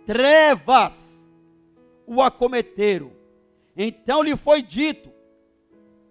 trevas 0.04 1.05
o 2.06 2.22
acometeram. 2.22 3.12
Então 3.76 4.22
lhe 4.22 4.36
foi 4.36 4.62
dito: 4.62 5.10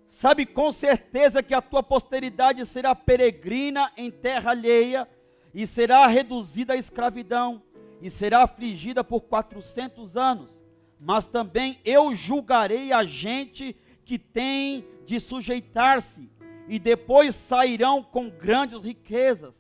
Sabe 0.08 0.46
com 0.46 0.72
certeza 0.72 1.44
que 1.44 1.54
a 1.54 1.62
tua 1.62 1.84
posteridade 1.84 2.66
será 2.66 2.96
peregrina 2.96 3.92
em 3.98 4.10
terra 4.10 4.52
alheia 4.52 5.08
e 5.54 5.66
será 5.66 6.06
reduzida 6.08 6.74
à 6.74 6.78
escravidão 6.78 7.62
e 8.02 8.10
será 8.10 8.44
afligida 8.44 9.04
por 9.04 9.22
quatrocentos 9.22 10.16
anos. 10.16 10.62
Mas 11.00 11.26
também 11.26 11.80
eu 11.84 12.14
julgarei 12.14 12.92
a 12.92 13.04
gente 13.04 13.76
que 14.06 14.18
tem 14.18 14.86
de 15.06 15.20
sujeitar-se 15.20 16.30
e 16.68 16.80
depois 16.80 17.36
sairão 17.36 18.04
com 18.04 18.30
grandes 18.30 18.82
riquezas. 18.82 19.56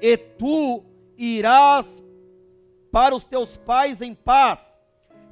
E 0.00 0.16
tu 0.16 0.84
irás 1.16 1.86
para 2.90 3.14
os 3.14 3.24
teus 3.24 3.56
pais 3.56 4.00
em 4.00 4.14
paz, 4.14 4.60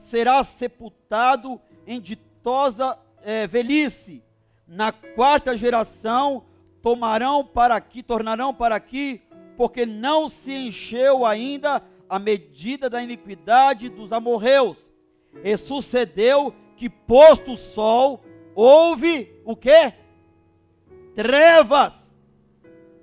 serás 0.03 0.49
sepultado 0.49 1.61
em 1.87 2.01
ditosa 2.01 2.99
é, 3.23 3.47
velhice 3.47 4.23
na 4.67 4.91
quarta 4.91 5.57
geração 5.57 6.45
tomarão 6.81 7.45
para 7.45 7.77
aqui, 7.77 8.03
tornarão 8.03 8.55
para 8.55 8.75
aqui, 8.75 9.21
porque 9.57 9.85
não 9.85 10.29
se 10.29 10.53
encheu 10.53 11.27
ainda 11.27 11.83
a 12.09 12.19
medida 12.19 12.89
da 12.89 13.03
iniquidade 13.03 13.89
dos 13.89 14.13
amorreus. 14.13 14.91
E 15.45 15.57
sucedeu 15.57 16.55
que 16.77 16.89
posto 16.89 17.53
o 17.53 17.57
sol, 17.57 18.25
houve 18.55 19.31
o 19.45 19.55
quê? 19.55 19.93
Trevas. 21.15 21.93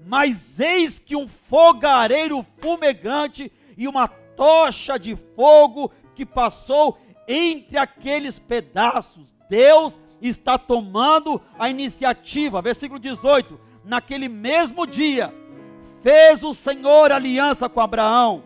Mas 0.06 0.60
eis 0.60 0.98
que 1.00 1.16
um 1.16 1.28
fogareiro 1.28 2.46
fumegante 2.58 3.52
e 3.78 3.88
uma 3.88 4.08
tocha 4.08 4.98
de 4.98 5.16
fogo 5.16 5.92
que 6.20 6.26
passou 6.26 6.98
entre 7.26 7.78
aqueles 7.78 8.38
pedaços. 8.38 9.34
Deus 9.50 9.98
está 10.22 10.58
tomando 10.58 11.42
a 11.58 11.70
iniciativa. 11.70 12.62
Versículo 12.62 13.00
18: 13.00 13.58
Naquele 13.86 14.28
mesmo 14.28 14.86
dia, 14.86 15.34
fez 16.04 16.44
o 16.44 16.54
Senhor 16.54 17.10
aliança 17.10 17.70
com 17.70 17.80
Abraão, 17.80 18.44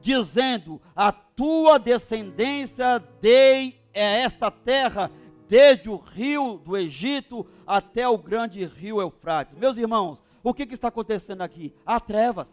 dizendo: 0.00 0.80
A 0.94 1.10
tua 1.10 1.78
descendência 1.78 3.02
dei 3.20 3.80
esta 3.92 4.52
terra, 4.52 5.10
desde 5.48 5.90
o 5.90 5.96
rio 5.96 6.60
do 6.64 6.76
Egito 6.76 7.44
até 7.66 8.08
o 8.08 8.16
grande 8.16 8.64
rio 8.64 9.00
Eufrates. 9.00 9.56
Meus 9.56 9.76
irmãos, 9.76 10.20
o 10.44 10.54
que, 10.54 10.64
que 10.64 10.74
está 10.74 10.88
acontecendo 10.88 11.42
aqui? 11.42 11.74
Há 11.84 11.98
trevas, 11.98 12.48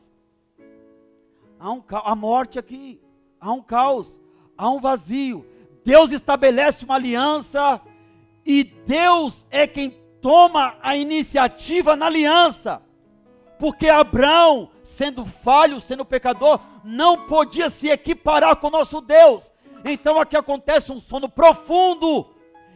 há, 1.59 1.71
um, 1.71 1.83
há 1.91 2.15
morte 2.15 2.57
aqui, 2.57 2.99
há 3.39 3.51
um 3.51 3.61
caos, 3.61 4.22
há 4.63 4.69
um 4.69 4.79
vazio. 4.79 5.45
Deus 5.83 6.11
estabelece 6.11 6.85
uma 6.85 6.95
aliança 6.95 7.81
e 8.45 8.63
Deus 8.63 9.45
é 9.51 9.67
quem 9.67 9.89
toma 10.21 10.75
a 10.81 10.95
iniciativa 10.95 11.95
na 11.95 12.05
aliança. 12.05 12.81
Porque 13.59 13.89
Abraão, 13.89 14.71
sendo 14.83 15.25
falho, 15.25 15.81
sendo 15.81 16.05
pecador, 16.05 16.59
não 16.83 17.27
podia 17.27 17.69
se 17.69 17.89
equiparar 17.89 18.55
com 18.55 18.67
o 18.67 18.71
nosso 18.71 19.01
Deus. 19.01 19.51
Então 19.83 20.19
aqui 20.19 20.37
acontece 20.37 20.91
um 20.91 20.99
sono 20.99 21.27
profundo. 21.27 22.33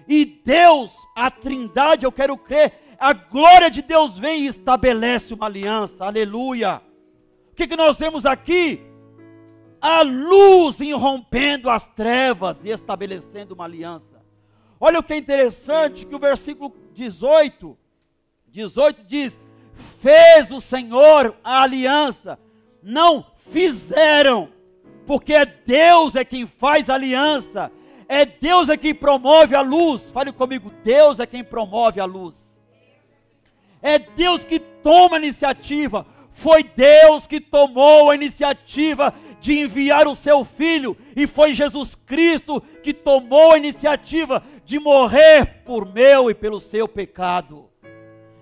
E 0.08 0.26
Deus, 0.26 0.92
a 1.16 1.32
Trindade, 1.32 2.06
eu 2.06 2.12
quero 2.12 2.38
crer, 2.38 2.96
a 3.00 3.14
glória 3.14 3.70
de 3.70 3.82
Deus 3.82 4.18
vem 4.18 4.42
e 4.42 4.48
estabelece 4.48 5.34
uma 5.34 5.46
aliança. 5.46 6.06
Aleluia. 6.06 6.82
O 7.52 7.56
que, 7.56 7.68
que 7.68 7.76
nós 7.76 7.98
vemos 7.98 8.26
aqui? 8.26 8.82
A 9.90 10.02
luz 10.02 10.82
irrompendo 10.82 11.70
as 11.70 11.88
trevas 11.88 12.58
e 12.62 12.68
estabelecendo 12.68 13.54
uma 13.54 13.64
aliança. 13.64 14.22
Olha 14.78 15.00
o 15.00 15.04
que 15.04 15.14
é 15.14 15.18
interessante, 15.18 16.06
que 16.06 16.14
o 16.14 16.20
versículo 16.20 16.76
18, 16.94 17.78
18 18.50 19.04
diz, 19.06 19.40
fez 20.02 20.52
o 20.52 20.60
Senhor 20.60 21.34
a 21.42 21.62
aliança, 21.62 22.38
não 22.84 23.28
fizeram, 23.50 24.50
porque 25.06 25.34
é 25.34 25.46
Deus 25.46 26.16
é 26.16 26.26
quem 26.26 26.46
faz 26.46 26.90
a 26.90 26.96
aliança, 26.96 27.72
é 28.10 28.26
Deus 28.26 28.68
é 28.68 28.76
quem 28.76 28.94
promove 28.94 29.56
a 29.56 29.62
luz, 29.62 30.12
fale 30.12 30.34
comigo, 30.34 30.70
Deus 30.84 31.18
é 31.18 31.26
quem 31.26 31.46
promove 31.46 32.02
a 32.02 32.06
luz, 32.06 32.36
é 33.82 33.98
Deus 33.98 34.44
que 34.44 34.60
toma 34.60 35.16
a 35.16 35.20
iniciativa, 35.20 36.06
foi 36.34 36.62
Deus 36.62 37.26
que 37.26 37.40
tomou 37.40 38.12
a 38.12 38.16
iniciativa 38.16 39.14
de 39.48 39.62
enviar 39.62 40.10
o 40.10 40.14
seu 40.14 40.44
filho, 40.44 40.98
e 41.16 41.26
foi 41.26 41.54
Jesus 41.54 41.96
Cristo 41.96 42.62
que 42.84 42.94
tomou 42.94 43.54
a 43.54 43.58
iniciativa 43.58 44.44
de 44.66 44.78
morrer 44.78 45.64
por 45.66 45.90
meu 45.90 46.30
e 46.30 46.34
pelo 46.34 46.60
seu 46.60 46.86
pecado. 46.86 47.70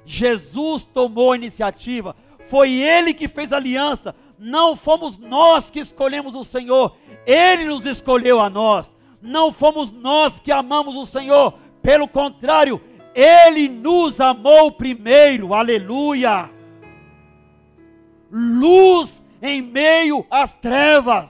Jesus 0.03 0.83
tomou 0.83 1.31
a 1.31 1.35
iniciativa, 1.35 2.15
foi 2.47 2.71
Ele 2.71 3.13
que 3.13 3.27
fez 3.27 3.53
a 3.53 3.57
aliança, 3.57 4.15
não 4.39 4.75
fomos 4.75 5.15
nós 5.15 5.69
que 5.69 5.79
escolhemos 5.79 6.33
o 6.33 6.43
Senhor, 6.43 6.97
Ele 7.23 7.65
nos 7.65 7.85
escolheu 7.85 8.41
a 8.41 8.49
nós, 8.49 8.95
não 9.21 9.53
fomos 9.53 9.91
nós 9.91 10.39
que 10.39 10.51
amamos 10.51 10.95
o 10.95 11.05
Senhor, 11.05 11.53
pelo 11.83 12.07
contrário, 12.07 12.81
Ele 13.13 13.69
nos 13.69 14.19
amou 14.19 14.71
primeiro, 14.71 15.53
aleluia. 15.53 16.49
Luz 18.31 19.21
em 19.45 19.61
meio 19.61 20.25
às 20.29 20.55
trevas, 20.55 21.29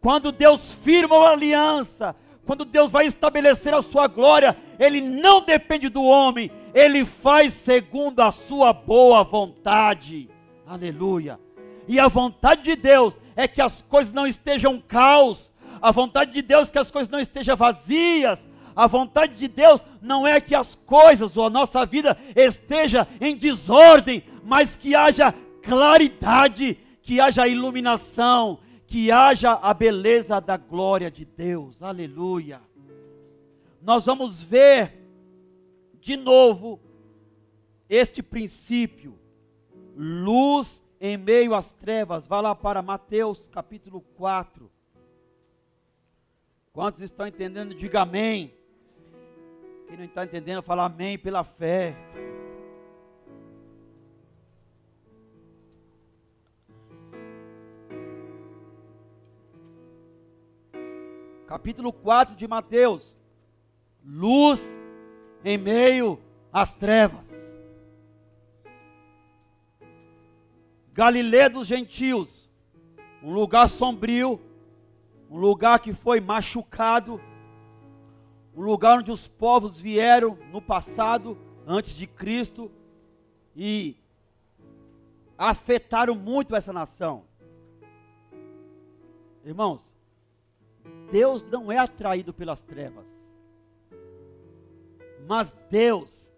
quando 0.00 0.32
Deus 0.32 0.72
firma 0.74 1.16
uma 1.16 1.30
aliança, 1.30 2.16
quando 2.46 2.64
Deus 2.64 2.90
vai 2.90 3.06
estabelecer 3.06 3.74
a 3.74 3.82
sua 3.82 4.06
glória, 4.06 4.56
Ele 4.78 5.00
não 5.00 5.40
depende 5.42 5.88
do 5.88 6.02
homem, 6.02 6.50
Ele 6.72 7.04
faz 7.04 7.52
segundo 7.52 8.20
a 8.20 8.30
sua 8.30 8.72
boa 8.72 9.22
vontade. 9.22 10.30
Aleluia. 10.66 11.38
E 11.86 11.98
a 11.98 12.08
vontade 12.08 12.62
de 12.62 12.76
Deus 12.76 13.18
é 13.36 13.46
que 13.46 13.60
as 13.60 13.82
coisas 13.82 14.12
não 14.12 14.26
estejam 14.26 14.80
caos, 14.80 15.52
a 15.82 15.90
vontade 15.90 16.32
de 16.32 16.42
Deus 16.42 16.68
é 16.68 16.72
que 16.72 16.78
as 16.78 16.90
coisas 16.90 17.10
não 17.10 17.20
estejam 17.20 17.56
vazias, 17.56 18.38
a 18.76 18.86
vontade 18.86 19.34
de 19.34 19.48
Deus 19.48 19.82
não 20.00 20.26
é 20.26 20.40
que 20.40 20.54
as 20.54 20.74
coisas 20.86 21.36
ou 21.36 21.46
a 21.46 21.50
nossa 21.50 21.84
vida 21.84 22.16
esteja 22.36 23.06
em 23.20 23.34
desordem, 23.34 24.22
mas 24.44 24.76
que 24.76 24.94
haja 24.94 25.34
claridade, 25.62 26.78
que 27.10 27.18
haja 27.18 27.48
iluminação, 27.48 28.60
que 28.86 29.10
haja 29.10 29.54
a 29.54 29.74
beleza 29.74 30.40
da 30.40 30.56
glória 30.56 31.10
de 31.10 31.24
Deus. 31.24 31.82
Aleluia. 31.82 32.60
Nós 33.82 34.06
vamos 34.06 34.40
ver 34.40 34.92
de 36.00 36.16
novo 36.16 36.78
este 37.88 38.22
princípio. 38.22 39.18
Luz 39.96 40.80
em 41.00 41.16
meio 41.16 41.52
às 41.52 41.72
trevas. 41.72 42.28
Vá 42.28 42.40
lá 42.40 42.54
para 42.54 42.80
Mateus 42.80 43.48
capítulo 43.48 44.02
4. 44.14 44.70
Quantos 46.72 47.02
estão 47.02 47.26
entendendo? 47.26 47.74
Diga 47.74 48.02
amém. 48.02 48.54
Quem 49.88 49.96
não 49.96 50.04
está 50.04 50.22
entendendo, 50.24 50.62
fala 50.62 50.84
amém 50.84 51.18
pela 51.18 51.42
fé. 51.42 51.96
Capítulo 61.50 61.92
4 61.92 62.36
de 62.36 62.46
Mateus. 62.46 63.12
Luz 64.04 64.60
em 65.44 65.58
meio 65.58 66.16
às 66.52 66.74
trevas. 66.74 67.28
Galileia 70.92 71.50
dos 71.50 71.66
gentios, 71.66 72.48
um 73.20 73.32
lugar 73.32 73.68
sombrio, 73.68 74.40
um 75.28 75.38
lugar 75.38 75.80
que 75.80 75.92
foi 75.92 76.20
machucado, 76.20 77.20
um 78.54 78.62
lugar 78.62 79.00
onde 79.00 79.10
os 79.10 79.26
povos 79.26 79.80
vieram 79.80 80.38
no 80.52 80.62
passado, 80.62 81.36
antes 81.66 81.96
de 81.96 82.06
Cristo, 82.06 82.70
e 83.56 83.96
afetaram 85.36 86.14
muito 86.14 86.54
essa 86.54 86.72
nação. 86.72 87.24
Irmãos, 89.44 89.90
Deus 91.10 91.44
não 91.44 91.70
é 91.70 91.78
atraído 91.78 92.32
pelas 92.32 92.62
trevas, 92.62 93.06
mas 95.26 95.52
Deus 95.68 96.30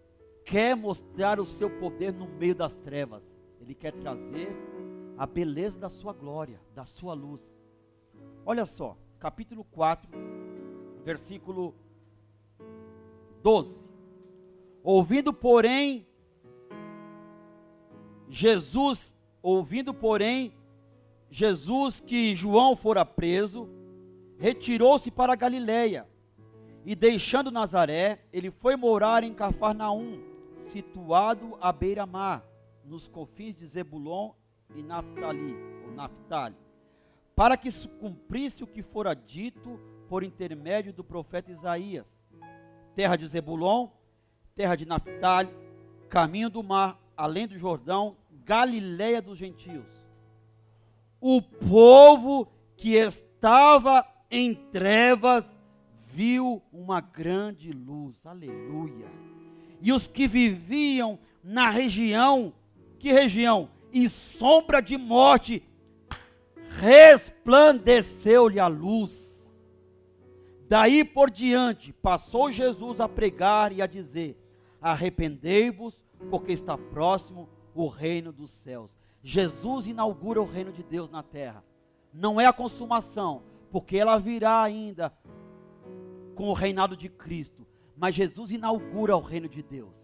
quer 0.45 0.77
mostrar 0.77 1.41
o 1.41 1.45
seu 1.45 1.71
poder 1.79 2.13
no 2.13 2.27
meio 2.27 2.55
das 2.55 2.77
trevas. 2.77 3.23
Ele 3.61 3.75
quer 3.75 3.93
trazer 3.93 4.55
a 5.17 5.27
beleza 5.27 5.79
da 5.79 5.89
sua 5.89 6.13
glória, 6.13 6.61
da 6.75 6.85
sua 6.85 7.15
luz. 7.15 7.41
Olha 8.45 8.67
só, 8.67 8.97
capítulo 9.19 9.65
4, 9.65 10.11
versículo 11.05 11.75
12. 13.43 13.89
Ouvindo, 14.83 15.33
porém, 15.33 16.07
Jesus, 18.29 19.17
ouvindo, 19.41 19.95
porém, 19.95 20.53
Jesus 21.31 22.01
que 22.01 22.35
João 22.35 22.75
fora 22.75 23.05
preso, 23.05 23.69
retirou-se 24.39 25.11
para 25.11 25.35
Galiléia 25.35 26.07
e 26.85 26.95
deixando 26.97 27.51
Nazaré, 27.51 28.25
ele 28.33 28.51
foi 28.51 28.77
morar 28.77 29.23
em 29.23 29.33
Cafarnaum, 29.33 30.21
situado 30.65 31.57
à 31.61 31.73
beira-mar, 31.73 32.45
nos 32.85 33.07
confins 33.07 33.55
de 33.55 33.67
Zebulon 33.67 34.33
e 34.75 34.83
Naftali, 34.83 35.57
ou 35.85 35.93
Naftali, 35.93 36.57
para 37.37 37.57
que 37.57 37.71
se 37.71 37.87
cumprisse 37.87 38.65
o 38.65 38.67
que 38.67 38.83
fora 38.83 39.15
dito 39.15 39.79
por 40.09 40.25
intermédio 40.25 40.93
do 40.93 41.05
profeta 41.05 41.53
Isaías. 41.53 42.07
Terra 42.95 43.17
de 43.17 43.27
Zebulon, 43.27 43.89
terra 44.55 44.77
de 44.77 44.85
Naftali, 44.85 45.55
caminho 46.09 46.51
do 46.51 46.63
mar, 46.63 47.01
além 47.17 47.47
do 47.47 47.57
Jordão, 47.57 48.17
Galiléia 48.45 49.23
dos 49.23 49.39
gentios. 49.39 49.87
O 51.21 51.41
povo 51.41 52.49
que 52.77 52.97
estava 52.97 54.05
em 54.33 54.55
trevas 54.55 55.45
viu 56.07 56.63
uma 56.73 57.03
grande 57.03 57.71
luz, 57.71 58.25
aleluia. 58.25 59.07
E 59.83 59.93
os 59.93 60.07
que 60.07 60.27
viviam 60.27 61.19
na 61.45 61.69
região, 61.69 62.55
que 62.99 63.13
região? 63.13 63.69
E 63.93 64.09
sombra 64.09 64.81
de 64.81 64.97
morte, 64.97 65.63
resplandeceu-lhe 66.79 68.59
a 68.59 68.69
luz. 68.69 69.53
Daí 70.67 71.05
por 71.05 71.31
diante, 71.31 71.93
passou 71.93 72.51
Jesus 72.51 73.01
a 73.01 73.09
pregar 73.09 73.71
e 73.71 73.83
a 73.83 73.87
dizer: 73.87 74.39
Arrependei-vos, 74.81 76.03
porque 76.31 76.53
está 76.53 76.79
próximo 76.79 77.51
o 77.75 77.87
reino 77.87 78.33
dos 78.33 78.51
céus. 78.51 78.91
Jesus 79.23 79.87
inaugura 79.87 80.41
o 80.41 80.47
reino 80.47 80.73
de 80.73 80.83
Deus 80.83 81.11
na 81.11 81.23
terra. 81.23 81.63
Não 82.15 82.41
é 82.41 82.47
a 82.47 82.53
consumação, 82.53 83.43
porque 83.73 83.97
ela 83.97 84.19
virá 84.19 84.63
ainda 84.63 85.13
com 86.35 86.49
o 86.49 86.53
reinado 86.53 86.95
de 86.95 87.09
Cristo. 87.09 87.67
Mas 87.97 88.15
Jesus 88.15 88.53
inaugura 88.53 89.17
o 89.17 89.21
reino 89.21 89.49
de 89.49 89.63
Deus. 89.63 89.95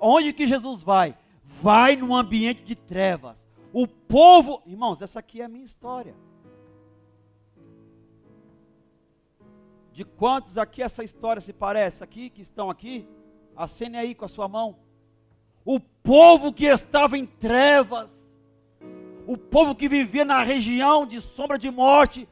Onde 0.00 0.32
que 0.32 0.46
Jesus 0.46 0.82
vai? 0.82 1.16
Vai 1.44 1.94
num 1.94 2.16
ambiente 2.16 2.64
de 2.64 2.74
trevas. 2.74 3.36
O 3.72 3.86
povo, 3.86 4.62
irmãos, 4.66 5.02
essa 5.02 5.18
aqui 5.18 5.42
é 5.42 5.44
a 5.44 5.48
minha 5.48 5.64
história. 5.64 6.14
De 9.92 10.04
quantos 10.04 10.56
aqui 10.56 10.82
essa 10.82 11.04
história 11.04 11.42
se 11.42 11.52
parece 11.52 12.02
aqui, 12.02 12.30
que 12.30 12.40
estão 12.40 12.70
aqui? 12.70 13.06
Acene 13.54 13.98
aí 13.98 14.14
com 14.14 14.24
a 14.24 14.28
sua 14.28 14.48
mão. 14.48 14.76
O 15.64 15.78
povo 15.78 16.52
que 16.52 16.64
estava 16.64 17.18
em 17.18 17.26
trevas, 17.26 18.10
o 19.26 19.36
povo 19.36 19.74
que 19.74 19.88
vivia 19.88 20.24
na 20.24 20.42
região 20.42 21.06
de 21.06 21.20
sombra 21.20 21.58
de 21.58 21.70
morte, 21.70 22.26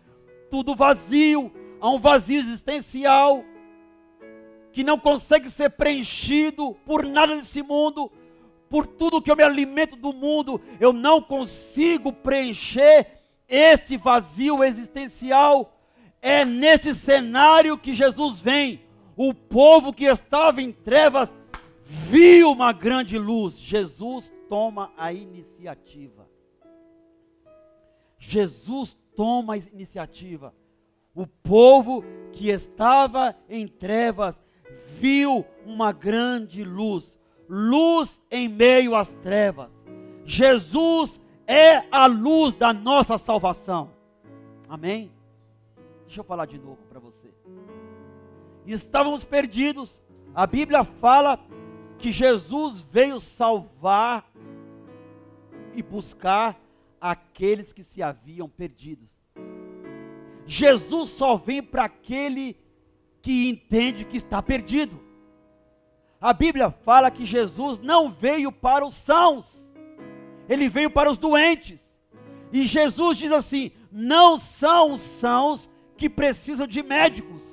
tudo 0.50 0.74
vazio, 0.74 1.52
há 1.80 1.88
um 1.88 1.98
vazio 1.98 2.38
existencial 2.38 3.44
que 4.72 4.84
não 4.84 4.98
consegue 4.98 5.50
ser 5.50 5.70
preenchido 5.70 6.74
por 6.84 7.04
nada 7.04 7.36
desse 7.36 7.62
mundo, 7.62 8.10
por 8.68 8.86
tudo 8.86 9.20
que 9.20 9.30
eu 9.30 9.36
me 9.36 9.42
alimento 9.42 9.96
do 9.96 10.12
mundo, 10.12 10.60
eu 10.78 10.92
não 10.92 11.20
consigo 11.20 12.12
preencher 12.12 13.20
este 13.48 13.96
vazio 13.96 14.62
existencial. 14.62 15.76
É 16.22 16.44
nesse 16.44 16.94
cenário 16.94 17.76
que 17.76 17.94
Jesus 17.94 18.40
vem. 18.40 18.82
O 19.16 19.34
povo 19.34 19.92
que 19.92 20.04
estava 20.04 20.62
em 20.62 20.70
trevas 20.70 21.28
viu 21.84 22.52
uma 22.52 22.72
grande 22.72 23.18
luz. 23.18 23.58
Jesus 23.58 24.32
toma 24.48 24.92
a 24.96 25.12
iniciativa. 25.12 26.28
Jesus 28.18 28.96
toma 29.16 29.54
a 29.54 29.56
iniciativa. 29.56 30.54
O 31.14 31.26
povo 31.26 32.04
que 32.32 32.48
estava 32.48 33.36
em 33.48 33.66
trevas 33.66 34.38
viu 34.98 35.44
uma 35.64 35.92
grande 35.92 36.64
luz, 36.64 37.18
luz 37.48 38.20
em 38.30 38.48
meio 38.48 38.94
às 38.94 39.14
trevas. 39.16 39.70
Jesus 40.24 41.20
é 41.46 41.84
a 41.90 42.06
luz 42.06 42.54
da 42.54 42.72
nossa 42.72 43.18
salvação. 43.18 43.90
Amém? 44.68 45.10
Deixa 46.06 46.20
eu 46.20 46.24
falar 46.24 46.46
de 46.46 46.58
novo 46.58 46.78
para 46.88 47.00
você. 47.00 47.28
Estávamos 48.66 49.24
perdidos. 49.24 50.00
A 50.34 50.46
Bíblia 50.46 50.84
fala 50.84 51.40
que 51.98 52.12
Jesus 52.12 52.82
veio 52.90 53.18
salvar 53.18 54.30
e 55.74 55.82
buscar 55.82 56.60
aqueles 57.00 57.72
que 57.72 57.82
se 57.82 58.02
haviam 58.02 58.48
perdidos. 58.48 59.08
Jesus 60.46 61.10
só 61.10 61.36
vem 61.36 61.62
para 61.62 61.84
aquele 61.84 62.56
que 63.22 63.48
entende 63.48 64.04
que 64.04 64.16
está 64.16 64.42
perdido. 64.42 65.00
A 66.20 66.32
Bíblia 66.32 66.70
fala 66.70 67.10
que 67.10 67.24
Jesus 67.24 67.78
não 67.78 68.10
veio 68.10 68.52
para 68.52 68.84
os 68.84 68.94
sãos, 68.94 69.72
ele 70.48 70.68
veio 70.68 70.90
para 70.90 71.10
os 71.10 71.16
doentes. 71.16 71.96
E 72.52 72.66
Jesus 72.66 73.16
diz 73.16 73.32
assim: 73.32 73.70
não 73.90 74.36
são 74.36 74.92
os 74.92 75.00
sãos 75.00 75.70
que 75.96 76.10
precisam 76.10 76.66
de 76.66 76.82
médicos. 76.82 77.44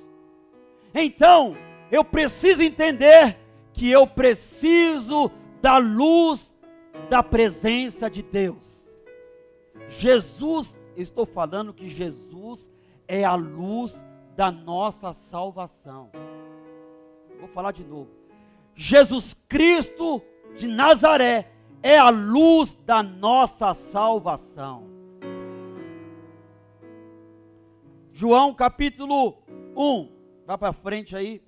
Então, 0.94 1.56
eu 1.92 2.04
preciso 2.04 2.64
entender 2.64 3.38
que 3.74 3.90
eu 3.90 4.08
preciso 4.08 5.32
da 5.62 5.78
luz 5.78 6.52
da 7.10 7.22
presença 7.22 8.10
de 8.10 8.24
Deus. 8.24 8.77
Jesus, 9.90 10.76
estou 10.96 11.26
falando 11.26 11.74
que 11.74 11.90
Jesus 11.90 12.70
é 13.08 13.24
a 13.24 13.36
luz 13.36 14.04
da 14.36 14.52
nossa 14.52 15.14
salvação. 15.14 16.12
Vou 17.40 17.48
falar 17.50 17.72
de 17.72 17.84
novo. 17.84 18.10
Jesus 18.76 19.36
Cristo 19.48 20.22
de 20.56 20.68
Nazaré 20.68 21.52
é 21.82 21.98
a 21.98 22.10
luz 22.10 22.76
da 22.86 23.02
nossa 23.02 23.74
salvação. 23.74 24.88
João 28.12 28.54
capítulo 28.54 29.38
1, 29.76 30.10
vai 30.46 30.58
para 30.58 30.74
frente 30.74 31.16
aí. 31.16 31.42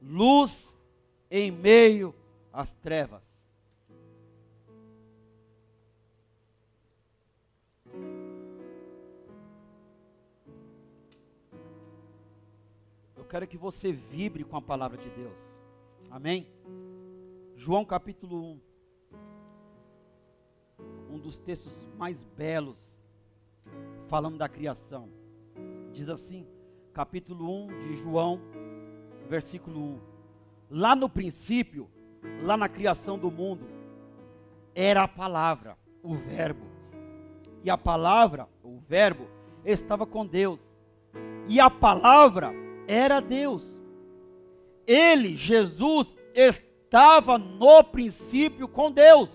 Luz 0.00 0.74
em 1.30 1.50
meio 1.50 2.14
às 2.52 2.70
trevas. 2.76 3.27
Quero 13.28 13.46
que 13.46 13.58
você 13.58 13.92
vibre 13.92 14.42
com 14.42 14.56
a 14.56 14.62
palavra 14.62 14.96
de 14.96 15.10
Deus. 15.10 15.38
Amém? 16.10 16.48
João 17.54 17.84
capítulo 17.84 18.42
1. 18.42 18.60
Um 21.10 21.18
dos 21.18 21.38
textos 21.38 21.72
mais 21.98 22.24
belos, 22.24 22.78
falando 24.06 24.38
da 24.38 24.48
criação. 24.48 25.10
Diz 25.92 26.08
assim, 26.08 26.46
capítulo 26.94 27.66
1 27.66 27.66
de 27.66 27.96
João, 27.96 28.40
versículo 29.28 29.78
1. 29.78 30.00
Lá 30.70 30.96
no 30.96 31.08
princípio, 31.08 31.90
lá 32.42 32.56
na 32.56 32.68
criação 32.68 33.18
do 33.18 33.30
mundo, 33.30 33.66
era 34.74 35.02
a 35.02 35.08
palavra, 35.08 35.76
o 36.02 36.14
Verbo. 36.14 36.66
E 37.62 37.68
a 37.68 37.76
palavra, 37.76 38.48
o 38.62 38.78
Verbo, 38.78 39.28
estava 39.64 40.06
com 40.06 40.24
Deus. 40.24 40.60
E 41.46 41.60
a 41.60 41.68
palavra 41.68 42.67
era 42.88 43.20
Deus. 43.20 43.62
Ele, 44.86 45.36
Jesus, 45.36 46.16
estava 46.34 47.36
no 47.36 47.84
princípio 47.84 48.66
com 48.66 48.90
Deus. 48.90 49.28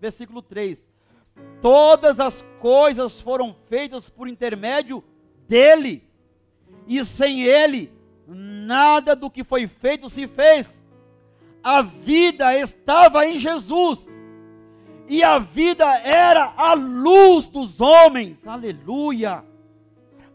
Versículo 0.00 0.40
3. 0.40 0.88
Todas 1.60 2.18
as 2.18 2.42
coisas 2.58 3.20
foram 3.20 3.54
feitas 3.68 4.08
por 4.08 4.26
intermédio 4.26 5.04
dele. 5.46 6.02
E 6.86 7.04
sem 7.04 7.42
ele, 7.42 7.92
nada 8.26 9.14
do 9.14 9.30
que 9.30 9.44
foi 9.44 9.68
feito 9.68 10.08
se 10.08 10.26
fez. 10.26 10.80
A 11.62 11.82
vida 11.82 12.56
estava 12.58 13.26
em 13.26 13.38
Jesus 13.38 14.06
e 15.06 15.24
a 15.24 15.40
vida 15.40 15.84
era 15.98 16.54
a 16.56 16.72
luz 16.72 17.48
dos 17.48 17.80
homens. 17.80 18.46
Aleluia! 18.46 19.44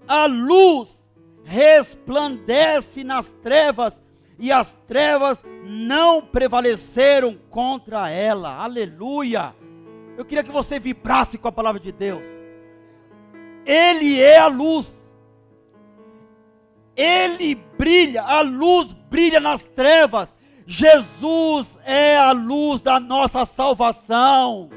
A 0.08 0.26
luz 0.26 1.05
resplandece 1.46 3.04
nas 3.04 3.32
trevas 3.42 3.94
e 4.38 4.52
as 4.52 4.76
trevas 4.88 5.38
não 5.64 6.22
prevaleceram 6.22 7.38
contra 7.50 8.10
ela. 8.10 8.58
Aleluia! 8.58 9.56
Eu 10.18 10.26
queria 10.26 10.44
que 10.44 10.52
você 10.52 10.78
vibrasse 10.78 11.38
com 11.38 11.48
a 11.48 11.52
palavra 11.52 11.80
de 11.80 11.92
Deus. 11.92 12.24
Ele 13.66 14.20
é 14.20 14.38
a 14.38 14.48
luz. 14.48 14.92
Ele 16.96 17.56
brilha, 17.56 18.24
a 18.24 18.42
luz 18.42 18.92
brilha 19.10 19.40
nas 19.40 19.66
trevas 19.68 20.36
Jesus 20.68 21.78
é 21.86 22.18
a 22.18 22.32
luz 22.32 22.82
da 22.82 23.00
nossa 23.00 23.46
salvação. 23.46 24.70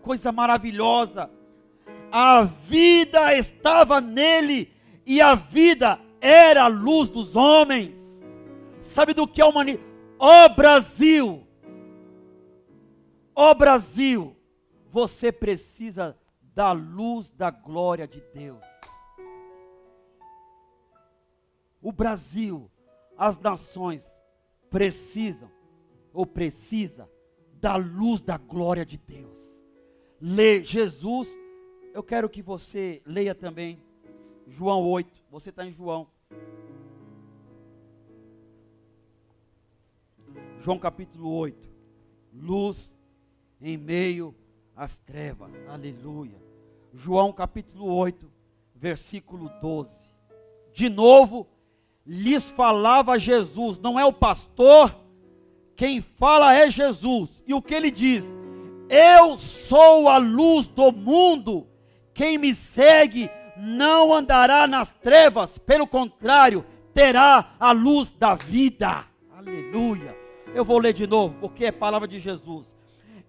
Coisa 0.00 0.30
maravilhosa. 0.30 1.30
A 2.12 2.44
vida 2.44 3.36
estava 3.36 4.00
nele 4.00 4.72
e 5.06 5.20
a 5.20 5.34
vida 5.34 6.00
era 6.20 6.64
a 6.64 6.68
luz 6.68 7.08
dos 7.08 7.36
homens. 7.36 7.94
Sabe 8.80 9.14
do 9.14 9.26
que 9.26 9.40
é 9.40 9.44
humanidade? 9.44 9.84
Ó 10.18 10.46
oh, 10.46 10.48
Brasil! 10.54 11.46
Ó 13.34 13.50
oh, 13.50 13.54
Brasil! 13.54 14.36
Você 14.90 15.32
precisa 15.32 16.16
da 16.54 16.72
luz 16.72 17.30
da 17.30 17.50
glória 17.50 18.06
de 18.06 18.22
Deus. 18.32 18.64
O 21.82 21.90
Brasil 21.92 22.70
as 23.16 23.38
nações 23.38 24.04
precisam 24.70 25.50
ou 26.12 26.26
precisa 26.26 27.08
da 27.54 27.76
luz 27.76 28.20
da 28.20 28.36
glória 28.36 28.84
de 28.84 28.98
Deus. 28.98 29.62
Lê 30.20 30.62
Jesus, 30.62 31.28
eu 31.92 32.02
quero 32.02 32.28
que 32.28 32.42
você 32.42 33.02
leia 33.04 33.34
também 33.34 33.82
João 34.54 34.82
8. 34.82 35.10
Você 35.30 35.50
está 35.50 35.66
em 35.66 35.72
João. 35.72 36.06
João 40.60 40.78
capítulo 40.78 41.28
8. 41.30 41.68
Luz 42.32 42.94
em 43.60 43.76
meio 43.76 44.34
às 44.76 44.98
trevas. 44.98 45.50
Aleluia. 45.68 46.40
João 46.92 47.32
capítulo 47.32 47.92
8, 47.92 48.30
versículo 48.74 49.50
12. 49.60 49.92
De 50.72 50.88
novo, 50.88 51.48
lhes 52.06 52.50
falava 52.50 53.18
Jesus, 53.18 53.78
não 53.78 53.98
é 53.98 54.04
o 54.04 54.12
pastor, 54.12 54.94
quem 55.74 56.00
fala 56.00 56.54
é 56.54 56.70
Jesus. 56.70 57.42
E 57.46 57.52
o 57.52 57.60
que 57.60 57.74
ele 57.74 57.90
diz? 57.90 58.24
Eu 58.88 59.36
sou 59.36 60.08
a 60.08 60.18
luz 60.18 60.68
do 60.68 60.92
mundo, 60.92 61.66
quem 62.12 62.38
me 62.38 62.54
segue 62.54 63.28
não 63.56 64.12
andará 64.12 64.66
nas 64.66 64.92
trevas, 64.92 65.58
pelo 65.58 65.86
contrário, 65.86 66.64
terá 66.92 67.54
a 67.58 67.72
luz 67.72 68.12
da 68.12 68.34
vida. 68.34 69.04
Aleluia. 69.36 70.16
Eu 70.54 70.64
vou 70.64 70.78
ler 70.78 70.92
de 70.92 71.06
novo, 71.06 71.34
porque 71.40 71.66
é 71.66 71.72
palavra 71.72 72.06
de 72.06 72.18
Jesus. 72.18 72.66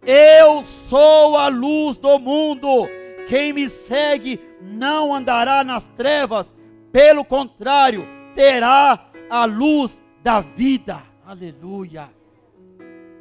Eu 0.01 0.63
sou 0.88 1.35
a 1.35 1.47
luz 1.47 1.97
do 1.97 2.19
mundo. 2.19 2.88
Quem 3.27 3.51
me 3.51 3.67
segue 3.69 4.39
não 4.61 5.13
andará 5.15 5.63
nas 5.63 5.83
trevas, 5.95 6.53
pelo 6.91 7.25
contrário, 7.25 8.07
terá 8.35 9.09
a 9.29 9.45
luz 9.45 9.99
da 10.21 10.41
vida. 10.41 11.01
Aleluia. 11.25 12.09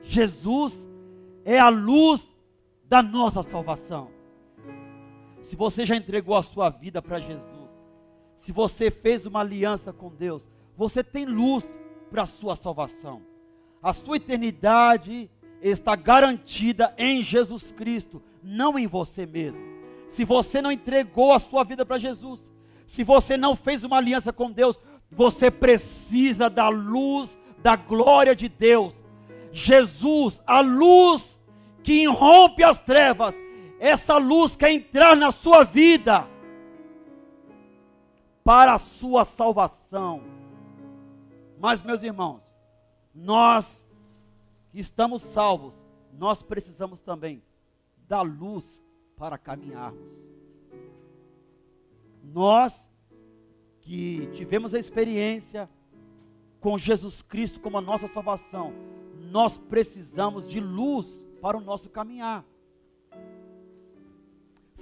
Jesus 0.03 0.87
é 1.45 1.59
a 1.59 1.71
luz 1.71 2.29
da 2.87 3.03
nossa 3.03 3.43
salvação. 3.43 4.14
Se 5.55 5.57
você 5.57 5.87
já 5.87 5.95
entregou 5.95 6.35
a 6.35 6.43
sua 6.43 6.69
vida 6.69 7.01
para 7.01 7.21
Jesus, 7.21 7.71
se 8.35 8.51
você 8.51 8.91
fez 8.91 9.25
uma 9.25 9.39
aliança 9.39 9.93
com 9.93 10.09
Deus, 10.09 10.51
você 10.77 11.05
tem 11.05 11.25
luz 11.25 11.65
para 12.11 12.23
a 12.23 12.27
sua 12.27 12.57
salvação. 12.57 13.23
A 13.81 13.93
sua 13.93 14.17
eternidade 14.17 15.31
está 15.63 15.95
garantida 15.95 16.93
em 16.99 17.23
Jesus 17.23 17.71
Cristo, 17.71 18.21
não 18.43 18.77
em 18.77 18.89
você 18.89 19.27
mesmo. 19.27 19.61
Se 20.09 20.25
você 20.25 20.61
não 20.61 20.73
entregou 20.73 21.33
a 21.33 21.39
sua 21.39 21.63
vida 21.63 21.87
para 21.87 21.99
Jesus, 21.99 22.41
se 22.85 23.05
você 23.05 23.37
não 23.37 23.55
fez 23.55 23.85
uma 23.85 23.99
aliança 23.99 24.33
com 24.33 24.51
Deus, 24.51 24.77
você 25.09 25.53
precisa 25.53 26.51
da 26.51 26.69
luz 26.69 27.39
da 27.63 27.77
glória 27.77 28.35
de 28.35 28.49
Deus. 28.49 28.93
Jesus, 29.53 30.43
a 30.45 30.59
luz 30.59 31.41
que 31.81 32.03
irrompe 32.03 32.65
as 32.65 32.81
trevas, 32.81 33.37
essa 33.85 34.17
luz 34.17 34.57
quer 34.57 34.71
entrar 34.71 35.15
na 35.15 35.31
sua 35.31 35.63
vida 35.63 36.27
para 38.43 38.77
a 38.77 38.79
sua 38.79 39.27
salvação. 39.27 40.23
Mas, 41.61 41.83
meus 41.83 42.03
irmãos, 42.03 42.41
nós 43.15 43.85
que 44.71 44.81
estamos 44.81 45.21
salvos, 45.21 45.75
nós 46.15 46.43
precisamos 46.43 47.03
também 47.03 47.43
da 48.09 48.23
luz 48.23 48.83
para 49.19 49.37
caminharmos. 49.37 50.01
Nós 52.23 52.89
que 53.83 54.31
tivemos 54.33 54.73
a 54.73 54.79
experiência 54.79 55.69
com 56.59 56.79
Jesus 56.79 57.21
Cristo 57.21 57.61
como 57.61 57.77
a 57.77 57.83
nossa 57.83 58.09
salvação, 58.09 58.73
nós 59.31 59.59
precisamos 59.59 60.49
de 60.49 60.59
luz 60.59 61.23
para 61.43 61.59
o 61.59 61.61
nosso 61.61 61.91
caminhar. 61.91 62.47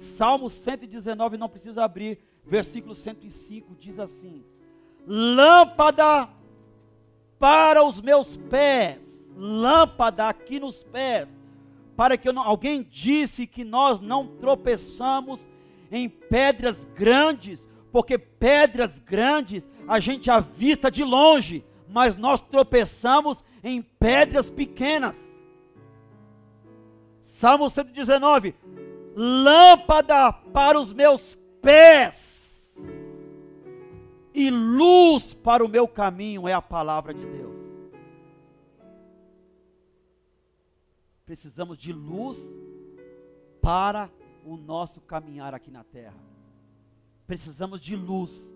Salmo 0.03 0.49
119, 0.49 1.37
não 1.37 1.49
precisa 1.49 1.83
abrir, 1.83 2.19
versículo 2.45 2.93
105 2.93 3.75
diz 3.75 3.99
assim: 3.99 4.43
Lâmpada 5.07 6.29
para 7.39 7.83
os 7.83 7.99
meus 8.01 8.37
pés, 8.37 8.99
lâmpada 9.35 10.27
aqui 10.27 10.59
nos 10.59 10.83
pés, 10.83 11.27
para 11.95 12.17
que 12.17 12.27
eu 12.27 12.33
não, 12.33 12.43
alguém 12.43 12.83
disse 12.83 13.47
que 13.47 13.63
nós 13.63 13.99
não 13.99 14.27
tropeçamos 14.27 15.49
em 15.91 16.09
pedras 16.09 16.77
grandes 16.95 17.67
porque 17.93 18.17
pedras 18.17 18.99
grandes 19.05 19.67
a 19.87 19.99
gente 19.99 20.31
avista 20.31 20.89
de 20.89 21.03
longe, 21.03 21.63
mas 21.87 22.15
nós 22.15 22.39
tropeçamos 22.39 23.43
em 23.63 23.83
pedras 23.83 24.49
pequenas. 24.49 25.15
Salmo 27.21 27.69
119: 27.69 28.55
Lâmpada 29.15 30.31
para 30.31 30.79
os 30.79 30.91
meus 30.91 31.37
pés 31.61 32.75
e 34.33 34.49
luz 34.49 35.33
para 35.33 35.63
o 35.63 35.67
meu 35.69 35.87
caminho 35.87 36.47
é 36.47 36.53
a 36.53 36.61
palavra 36.61 37.13
de 37.13 37.25
Deus. 37.25 37.53
Precisamos 41.25 41.77
de 41.77 41.93
luz 41.93 42.39
para 43.61 44.09
o 44.45 44.57
nosso 44.57 44.99
caminhar 45.01 45.53
aqui 45.53 45.71
na 45.71 45.83
terra 45.83 46.33
precisamos 47.25 47.81
de 47.81 47.95
luz. 47.95 48.53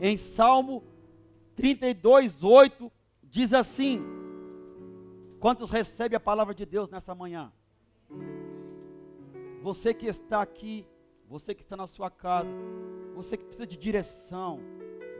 Em 0.00 0.16
Salmo 0.16 0.84
32, 1.56 2.42
8, 2.42 2.92
diz 3.24 3.52
assim: 3.52 4.00
Quantos 5.40 5.70
recebem 5.70 6.16
a 6.16 6.20
palavra 6.20 6.54
de 6.54 6.64
Deus 6.64 6.88
nessa 6.88 7.14
manhã? 7.14 7.52
Você 9.62 9.94
que 9.94 10.06
está 10.06 10.42
aqui, 10.42 10.84
você 11.28 11.54
que 11.54 11.62
está 11.62 11.76
na 11.76 11.86
sua 11.86 12.10
casa, 12.10 12.50
você 13.14 13.36
que 13.36 13.44
precisa 13.44 13.66
de 13.66 13.76
direção, 13.76 14.58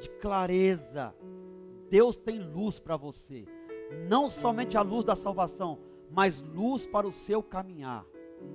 de 0.01 0.09
clareza, 0.21 1.15
Deus 1.89 2.17
tem 2.17 2.41
luz 2.41 2.81
para 2.81 2.97
você. 2.97 3.47
Não 4.09 4.29
somente 4.29 4.77
a 4.77 4.83
luz 4.83 5.05
da 5.05 5.15
salvação, 5.15 5.79
mas 6.11 6.43
luz 6.43 6.85
para 6.87 7.07
o 7.07 7.13
seu 7.13 7.41
caminhar. 7.41 8.05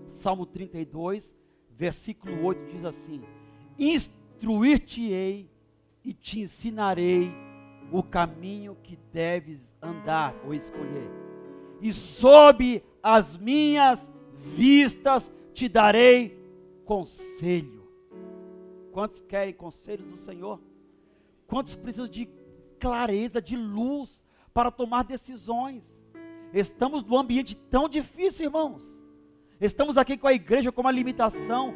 Salmo 0.10 0.46
32, 0.46 1.34
versículo 1.70 2.44
8 2.44 2.66
diz 2.66 2.84
assim: 2.84 3.22
instruir-te-ei 3.80 5.50
e 6.04 6.14
te 6.14 6.42
ensinarei 6.42 7.32
o 7.92 8.04
caminho 8.04 8.76
que 8.84 8.98
deves 9.14 9.62
andar 9.82 10.36
ou 10.46 10.54
escolher. 10.54 11.10
E 11.82 11.94
sob 11.94 12.84
as 13.02 13.38
minhas 13.38 14.10
vistas 14.56 15.32
te 15.58 15.68
darei 15.68 16.38
conselho. 16.86 17.90
Quantos 18.92 19.22
querem 19.22 19.52
conselhos 19.52 20.08
do 20.08 20.16
Senhor? 20.16 20.62
Quantos 21.48 21.76
precisam 21.76 22.08
de 22.08 22.30
clareza, 22.80 23.42
de 23.42 23.56
luz 23.56 24.24
para 24.54 24.70
tomar 24.70 25.04
decisões? 25.04 25.98
Estamos 26.54 27.04
num 27.04 27.18
ambiente 27.18 27.56
tão 27.56 27.90
difícil, 27.90 28.46
irmãos. 28.46 28.84
Estamos 29.60 29.98
aqui 29.98 30.16
com 30.16 30.28
a 30.28 30.34
igreja 30.34 30.72
com 30.72 30.82
uma 30.82 30.92
limitação. 30.92 31.74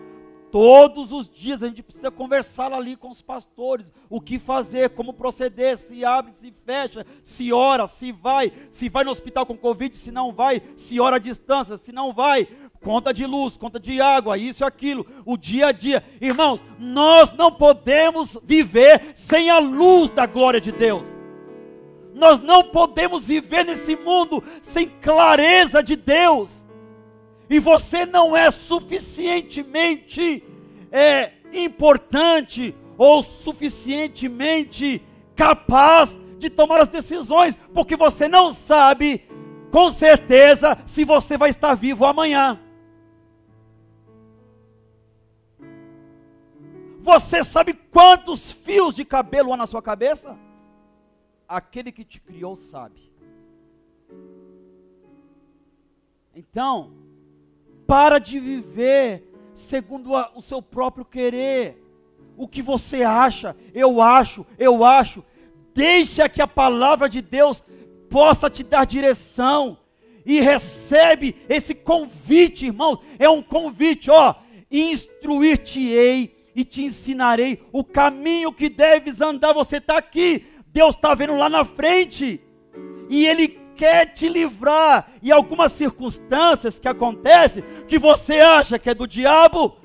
Todos 0.52 1.14
os 1.14 1.30
dias 1.30 1.64
a 1.64 1.68
gente 1.68 1.82
precisa 1.82 2.12
conversar 2.12 2.74
ali 2.74 2.98
com 2.98 3.10
os 3.10 3.22
pastores, 3.22 3.90
o 4.10 4.20
que 4.20 4.38
fazer, 4.38 4.90
como 4.90 5.14
proceder, 5.14 5.78
se 5.78 6.04
abre, 6.04 6.34
se 6.34 6.54
fecha, 6.66 7.06
se 7.24 7.54
ora, 7.54 7.88
se 7.88 8.12
vai, 8.12 8.52
se 8.70 8.90
vai 8.90 9.06
no 9.06 9.12
hospital 9.12 9.46
com 9.46 9.58
Covid, 9.58 9.98
se 9.98 10.12
não 10.12 10.34
vai, 10.34 10.62
se 10.76 11.00
ora 11.00 11.16
à 11.16 11.20
distância, 11.20 11.78
se 11.78 11.94
não 11.94 12.12
vai, 12.12 12.46
conta 12.84 13.14
de 13.14 13.26
luz, 13.26 13.56
conta 13.56 13.80
de 13.80 14.02
água, 14.02 14.38
isso 14.38 14.62
e 14.62 14.66
aquilo, 14.66 15.08
o 15.26 15.38
dia 15.38 15.68
a 15.68 15.72
dia. 15.72 16.04
Irmãos, 16.20 16.62
nós 16.78 17.32
não 17.32 17.50
podemos 17.50 18.38
viver 18.44 19.14
sem 19.16 19.50
a 19.50 19.58
luz 19.58 20.12
da 20.12 20.26
glória 20.26 20.60
de 20.60 20.74
Deus. 20.74 21.08
Nós 22.14 22.40
não 22.40 22.62
podemos 22.62 23.26
viver 23.26 23.64
nesse 23.64 23.96
mundo 23.96 24.44
sem 24.62 24.86
clareza 24.86 25.82
de 25.82 25.96
Deus 25.96 26.61
e 27.52 27.60
você 27.60 28.06
não 28.06 28.36
é 28.36 28.50
suficientemente 28.50 30.42
é, 30.90 31.34
importante 31.52 32.74
ou 32.98 33.22
suficientemente 33.22 35.06
capaz 35.36 36.18
de 36.40 36.50
tomar 36.50 36.80
as 36.80 36.88
decisões, 36.88 37.54
porque 37.74 37.98
você 37.98 38.30
não 38.30 38.54
sabe 38.54 39.28
com 39.70 39.92
certeza 39.92 40.78
se 40.86 41.04
você 41.04 41.38
vai 41.38 41.50
estar 41.50 41.76
vivo 41.76 42.06
amanhã. 42.06 42.58
Você 47.02 47.44
sabe 47.44 47.74
quantos 47.74 48.54
fios 48.54 48.96
de 48.96 49.04
cabelo 49.04 49.52
há 49.52 49.58
na 49.58 49.68
sua 49.68 49.82
cabeça? 49.82 50.40
Aquele 51.46 51.92
que 51.92 52.06
te 52.06 52.22
criou 52.22 52.56
sabe. 52.56 53.12
Então, 56.34 57.01
para 57.92 58.20
de 58.20 58.40
viver 58.40 59.22
segundo 59.54 60.16
a, 60.16 60.32
o 60.34 60.42
seu 60.42 60.62
próprio 60.62 61.04
querer. 61.04 61.84
O 62.38 62.48
que 62.48 62.62
você 62.62 63.04
acha, 63.04 63.54
eu 63.74 64.02
acho, 64.02 64.46
eu 64.58 64.86
acho. 64.86 65.22
Deixa 65.74 66.30
que 66.30 66.42
a 66.42 66.48
palavra 66.48 67.10
de 67.10 67.22
Deus 67.22 67.62
possa 68.10 68.50
te 68.50 68.64
dar 68.64 68.86
direção. 68.86 69.78
E 70.26 70.40
recebe 70.40 71.36
esse 71.50 71.76
convite, 71.76 72.68
irmão. 72.68 73.02
É 73.20 73.30
um 73.30 73.44
convite, 73.44 74.10
ó. 74.10 74.36
Instruir-te-ei 74.72 76.34
e 76.56 76.64
te 76.64 76.84
ensinarei 76.84 77.62
o 77.74 77.84
caminho 77.84 78.54
que 78.54 78.70
deves 78.70 79.20
andar. 79.20 79.52
Você 79.52 79.78
está 79.78 79.98
aqui, 79.98 80.46
Deus 80.68 80.96
está 80.96 81.14
vendo 81.14 81.36
lá 81.36 81.50
na 81.50 81.66
frente. 81.66 82.40
E 83.10 83.28
Ele 83.28 83.60
quer 83.82 84.14
te 84.14 84.30
livrar. 84.30 85.12
E 85.24 85.32
algumas 85.32 85.72
circunstâncias 85.72 86.78
que 86.78 86.88
acontecem 86.88 87.64
que 87.88 87.98
você 87.98 88.40
acha 88.40 88.78
que 88.78 88.92
é 88.92 88.94
do 88.94 89.08
diabo, 89.08 89.76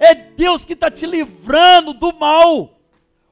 é 0.00 0.16
Deus 0.16 0.64
que 0.64 0.72
está 0.72 0.90
te 0.90 1.06
livrando 1.06 1.94
do 1.94 2.12
mal. 2.12 2.76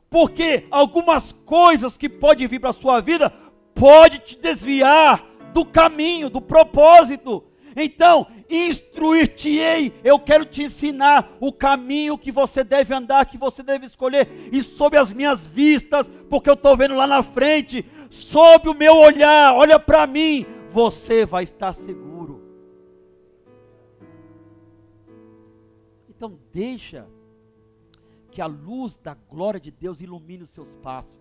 Porque 0.08 0.68
algumas 0.70 1.32
coisas 1.44 1.96
que 1.96 2.08
podem 2.08 2.46
vir 2.46 2.60
para 2.60 2.70
a 2.70 2.72
sua 2.72 3.00
vida 3.00 3.28
pode 3.74 4.20
te 4.20 4.36
desviar 4.36 5.26
do 5.52 5.64
caminho, 5.64 6.30
do 6.30 6.40
propósito. 6.40 7.42
Então, 7.74 8.28
instruir-te-ei, 8.48 9.92
eu 10.04 10.18
quero 10.18 10.44
te 10.44 10.62
ensinar 10.62 11.32
o 11.40 11.52
caminho 11.52 12.16
que 12.16 12.32
você 12.32 12.62
deve 12.62 12.94
andar, 12.94 13.26
que 13.26 13.36
você 13.36 13.62
deve 13.62 13.86
escolher, 13.86 14.28
e 14.52 14.62
sob 14.62 14.96
as 14.96 15.12
minhas 15.12 15.46
vistas, 15.46 16.08
porque 16.30 16.48
eu 16.48 16.54
estou 16.54 16.76
vendo 16.76 16.94
lá 16.94 17.06
na 17.06 17.22
frente, 17.22 17.84
sob 18.10 18.68
o 18.68 18.74
meu 18.74 18.96
olhar, 18.96 19.54
olha 19.54 19.78
para 19.78 20.06
mim, 20.06 20.46
você 20.70 21.24
vai 21.24 21.44
estar 21.44 21.72
seguro. 21.72 22.42
Então 26.08 26.38
deixa 26.52 27.06
que 28.30 28.40
a 28.40 28.46
luz 28.46 28.96
da 28.96 29.14
glória 29.14 29.60
de 29.60 29.70
Deus 29.70 30.00
ilumine 30.00 30.44
os 30.44 30.50
seus 30.50 30.74
passos. 30.76 31.16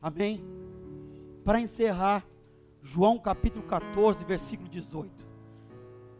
Amém? 0.00 0.44
Para 1.44 1.60
encerrar, 1.60 2.26
João 2.82 3.18
capítulo 3.18 3.64
14, 3.66 4.24
versículo 4.24 4.68
18. 4.68 5.26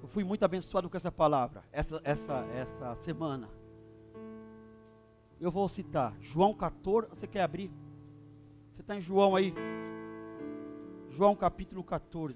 Eu 0.02 0.08
fui 0.08 0.24
muito 0.24 0.44
abençoado 0.44 0.88
com 0.88 0.96
essa 0.96 1.10
palavra, 1.10 1.64
essa, 1.72 2.00
essa, 2.04 2.46
essa 2.54 2.96
semana. 3.04 3.48
Eu 5.40 5.50
vou 5.50 5.68
citar 5.68 6.14
João 6.20 6.54
14, 6.54 7.08
você 7.10 7.26
quer 7.26 7.42
abrir? 7.42 7.70
Você 8.82 8.84
está 8.84 8.96
em 8.96 9.00
João 9.00 9.36
aí. 9.36 9.54
João 11.10 11.36
capítulo 11.36 11.84
14. 11.84 12.34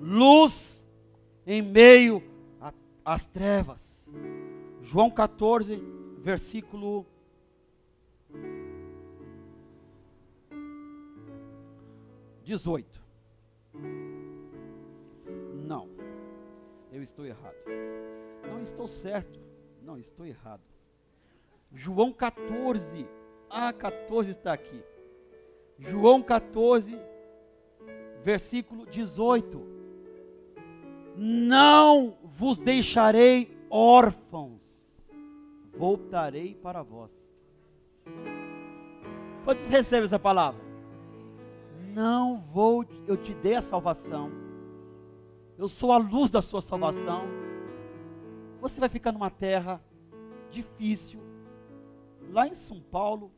Luz 0.00 0.80
em 1.44 1.60
meio 1.60 2.22
às 3.04 3.26
trevas. 3.26 3.80
João 4.80 5.10
14, 5.10 5.82
versículo 6.18 7.04
dezoito. 12.44 13.02
Não, 15.66 15.88
eu 16.92 17.02
estou 17.02 17.26
errado. 17.26 17.56
Não 18.48 18.62
estou 18.62 18.86
certo. 18.86 19.43
Não, 19.84 19.98
estou 19.98 20.24
errado. 20.24 20.62
João 21.70 22.10
14. 22.10 23.06
Ah, 23.50 23.70
14 23.70 24.30
está 24.30 24.54
aqui. 24.54 24.82
João 25.78 26.22
14, 26.22 26.98
versículo 28.22 28.86
18. 28.86 29.60
Não 31.16 32.16
vos 32.22 32.56
deixarei 32.56 33.54
órfãos, 33.68 34.62
voltarei 35.76 36.54
para 36.54 36.82
vós. 36.82 37.10
Quantos 39.44 39.66
recebem 39.66 40.06
essa 40.06 40.18
palavra? 40.18 40.64
Não 41.92 42.40
vou, 42.40 42.86
eu 43.06 43.16
te 43.16 43.34
dei 43.34 43.54
a 43.54 43.62
salvação. 43.62 44.32
Eu 45.58 45.68
sou 45.68 45.92
a 45.92 45.98
luz 45.98 46.30
da 46.30 46.40
sua 46.40 46.62
salvação 46.62 47.43
você 48.64 48.80
vai 48.80 48.88
ficar 48.88 49.12
numa 49.12 49.28
terra 49.28 49.78
difícil, 50.50 51.20
lá 52.30 52.48
em 52.48 52.54
São 52.54 52.80
Paulo. 52.80 53.30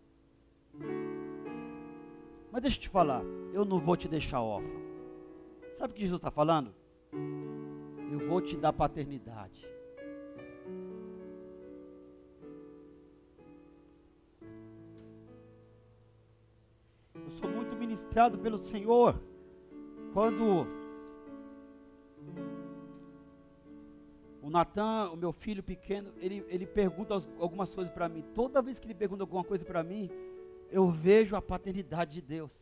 Mas 2.53 2.63
deixa 2.63 2.79
eu 2.79 2.83
te 2.83 2.89
falar, 2.89 3.25
eu 3.53 3.65
não 3.65 3.81
vou 3.81 3.97
te 3.97 4.07
deixar 4.07 4.41
órfão. 4.41 4.87
Sabe 5.77 5.93
o 5.93 5.97
que 5.97 6.03
Jesus 6.03 6.21
está 6.21 6.31
falando? 6.31 6.73
Eu 8.13 8.29
vou 8.29 8.41
te 8.41 8.57
dar 8.57 8.73
paternidade. 8.73 9.67
Eu 17.17 17.31
sou 17.33 17.51
muito 17.51 17.75
ministrado 17.75 18.39
pelo 18.39 18.59
Senhor 18.59 19.21
quando 20.13 20.86
O 24.47 24.51
Natan, 24.51 25.11
o 25.11 25.17
meu 25.17 25.33
filho 25.33 25.61
pequeno, 25.61 26.13
ele, 26.21 26.45
ele 26.47 26.65
pergunta 26.65 27.21
algumas 27.41 27.75
coisas 27.75 27.93
para 27.93 28.09
mim. 28.09 28.23
Toda 28.33 28.63
vez 28.63 28.79
que 28.79 28.87
ele 28.87 28.95
pergunta 28.95 29.25
alguma 29.25 29.43
coisa 29.43 29.65
para 29.65 29.83
mim, 29.83 30.09
eu 30.71 30.89
vejo 30.89 31.35
a 31.35 31.43
paternidade 31.43 32.13
de 32.13 32.21
Deus. 32.23 32.57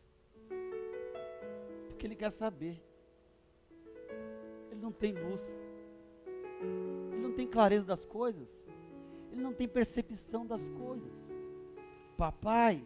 Porque 1.89 2.07
ele 2.07 2.17
quer 2.17 2.31
saber. 2.31 2.83
Ele 4.71 4.81
não 4.81 4.91
tem 4.91 5.13
luz. 5.13 5.47
Ele 7.13 7.21
não 7.21 7.33
tem 7.33 7.47
clareza 7.47 7.85
das 7.85 8.07
coisas. 8.07 8.49
Ele 9.31 9.43
não 9.43 9.53
tem 9.53 9.69
percepção 9.69 10.47
das 10.47 10.67
coisas. 10.71 11.13
Papai, 12.17 12.83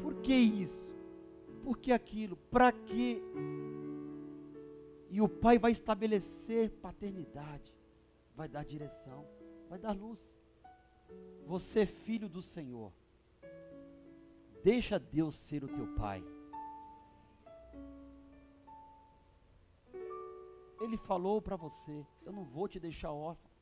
por 0.00 0.14
que 0.22 0.34
isso? 0.34 0.90
Por 1.62 1.76
que 1.76 1.92
aquilo? 1.92 2.38
Para 2.50 2.72
que 2.72 3.22
e 5.14 5.20
o 5.20 5.28
pai 5.28 5.60
vai 5.60 5.70
estabelecer 5.70 6.72
paternidade, 6.82 7.72
vai 8.34 8.48
dar 8.48 8.64
direção, 8.64 9.24
vai 9.68 9.78
dar 9.78 9.92
luz. 9.92 10.18
Você 11.46 11.82
é 11.82 11.86
filho 11.86 12.28
do 12.28 12.42
Senhor. 12.42 12.92
Deixa 14.64 14.98
Deus 14.98 15.36
ser 15.36 15.62
o 15.62 15.68
teu 15.68 15.86
pai. 15.94 16.20
Ele 20.80 20.96
falou 20.96 21.40
para 21.40 21.54
você: 21.54 22.04
Eu 22.24 22.32
não 22.32 22.44
vou 22.44 22.66
te 22.66 22.80
deixar 22.80 23.12
órfão. 23.12 23.52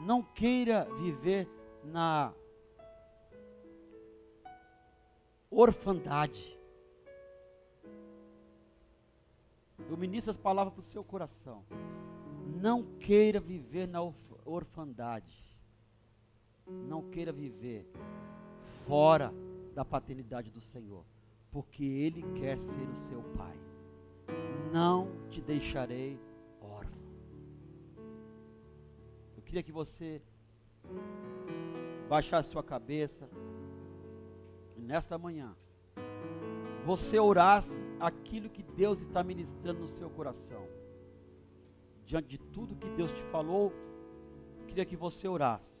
Não 0.00 0.20
queira 0.20 0.84
viver 0.96 1.48
na 1.84 2.34
orfandade. 5.48 6.57
Eu 9.88 9.96
ministro 9.96 10.30
as 10.30 10.36
palavras 10.36 10.74
para 10.74 10.80
o 10.80 10.84
seu 10.84 11.02
coração. 11.02 11.64
Não 12.60 12.82
queira 12.98 13.40
viver 13.40 13.88
na 13.88 14.00
orfandade. 14.44 15.44
Não 16.66 17.08
queira 17.10 17.32
viver 17.32 17.90
fora 18.86 19.32
da 19.74 19.84
paternidade 19.84 20.50
do 20.50 20.60
Senhor, 20.60 21.04
porque 21.50 21.84
Ele 21.84 22.22
quer 22.38 22.58
ser 22.58 22.88
o 22.88 22.96
seu 22.96 23.22
Pai. 23.36 23.56
Não 24.72 25.08
te 25.30 25.40
deixarei 25.40 26.20
órfão. 26.60 26.98
Eu 29.36 29.42
queria 29.42 29.62
que 29.62 29.72
você 29.72 30.20
baixasse 32.08 32.50
sua 32.50 32.62
cabeça 32.62 33.28
e 34.76 34.80
nessa 34.80 35.16
manhã 35.16 35.54
você 36.84 37.18
orasse 37.18 37.87
aquilo 38.00 38.48
que 38.48 38.62
Deus 38.62 39.00
está 39.00 39.22
ministrando 39.22 39.80
no 39.80 39.88
seu 39.88 40.10
coração. 40.10 40.66
Diante 42.04 42.28
de 42.28 42.38
tudo 42.38 42.76
que 42.76 42.88
Deus 42.90 43.12
te 43.12 43.22
falou, 43.24 43.72
queria 44.66 44.84
que 44.84 44.96
você 44.96 45.28
orasse. 45.28 45.77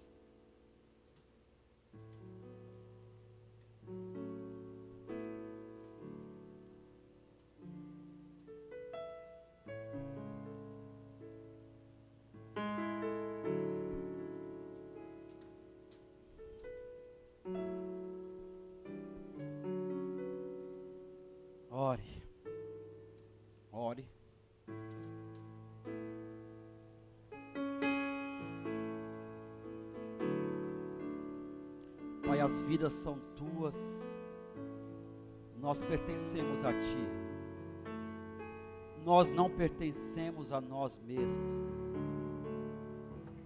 As 32.48 32.62
vidas 32.62 32.94
são 32.94 33.18
tuas, 33.36 33.74
nós 35.60 35.82
pertencemos 35.82 36.64
a 36.64 36.72
Ti, 36.72 37.08
nós 39.04 39.28
não 39.28 39.50
pertencemos 39.50 40.50
a 40.50 40.60
nós 40.60 40.98
mesmos. 40.98 41.68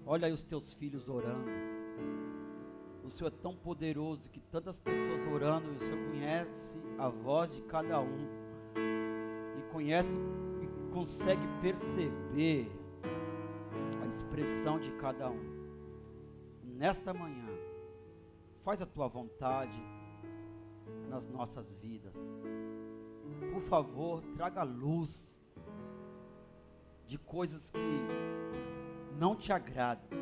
Olha 0.07 0.26
aí 0.26 0.32
os 0.32 0.45
teus 0.45 0.72
filhos 0.72 1.09
orando. 1.09 1.71
Senhor 3.22 3.28
é 3.28 3.42
tão 3.42 3.54
poderoso 3.54 4.28
que 4.30 4.40
tantas 4.40 4.80
pessoas 4.80 5.26
orando, 5.32 5.70
o 5.70 5.78
Senhor 5.78 6.10
conhece 6.10 6.82
a 6.98 7.08
voz 7.08 7.50
de 7.52 7.62
cada 7.62 8.00
um 8.00 8.26
e 8.76 9.62
conhece 9.70 10.18
e 10.60 10.92
consegue 10.92 11.46
perceber 11.60 12.68
a 14.02 14.06
expressão 14.08 14.80
de 14.80 14.90
cada 14.92 15.30
um. 15.30 15.62
Nesta 16.64 17.14
manhã, 17.14 17.46
Faz 18.62 18.80
a 18.80 18.86
tua 18.86 19.08
vontade 19.08 19.76
nas 21.08 21.28
nossas 21.28 21.68
vidas. 21.74 22.14
Por 23.52 23.60
favor, 23.62 24.22
traga 24.36 24.62
luz 24.62 25.36
de 27.04 27.18
coisas 27.18 27.70
que 27.70 29.18
não 29.18 29.34
te 29.34 29.52
agradam. 29.52 30.21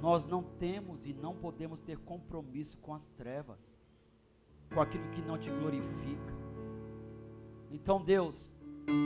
Nós 0.00 0.24
não 0.24 0.42
temos 0.42 1.04
e 1.06 1.12
não 1.12 1.34
podemos 1.34 1.80
ter 1.80 1.98
compromisso 1.98 2.78
com 2.78 2.94
as 2.94 3.06
trevas, 3.10 3.58
com 4.72 4.80
aquilo 4.80 5.10
que 5.10 5.20
não 5.20 5.38
te 5.38 5.50
glorifica. 5.50 6.34
Então, 7.70 8.02
Deus, 8.02 8.54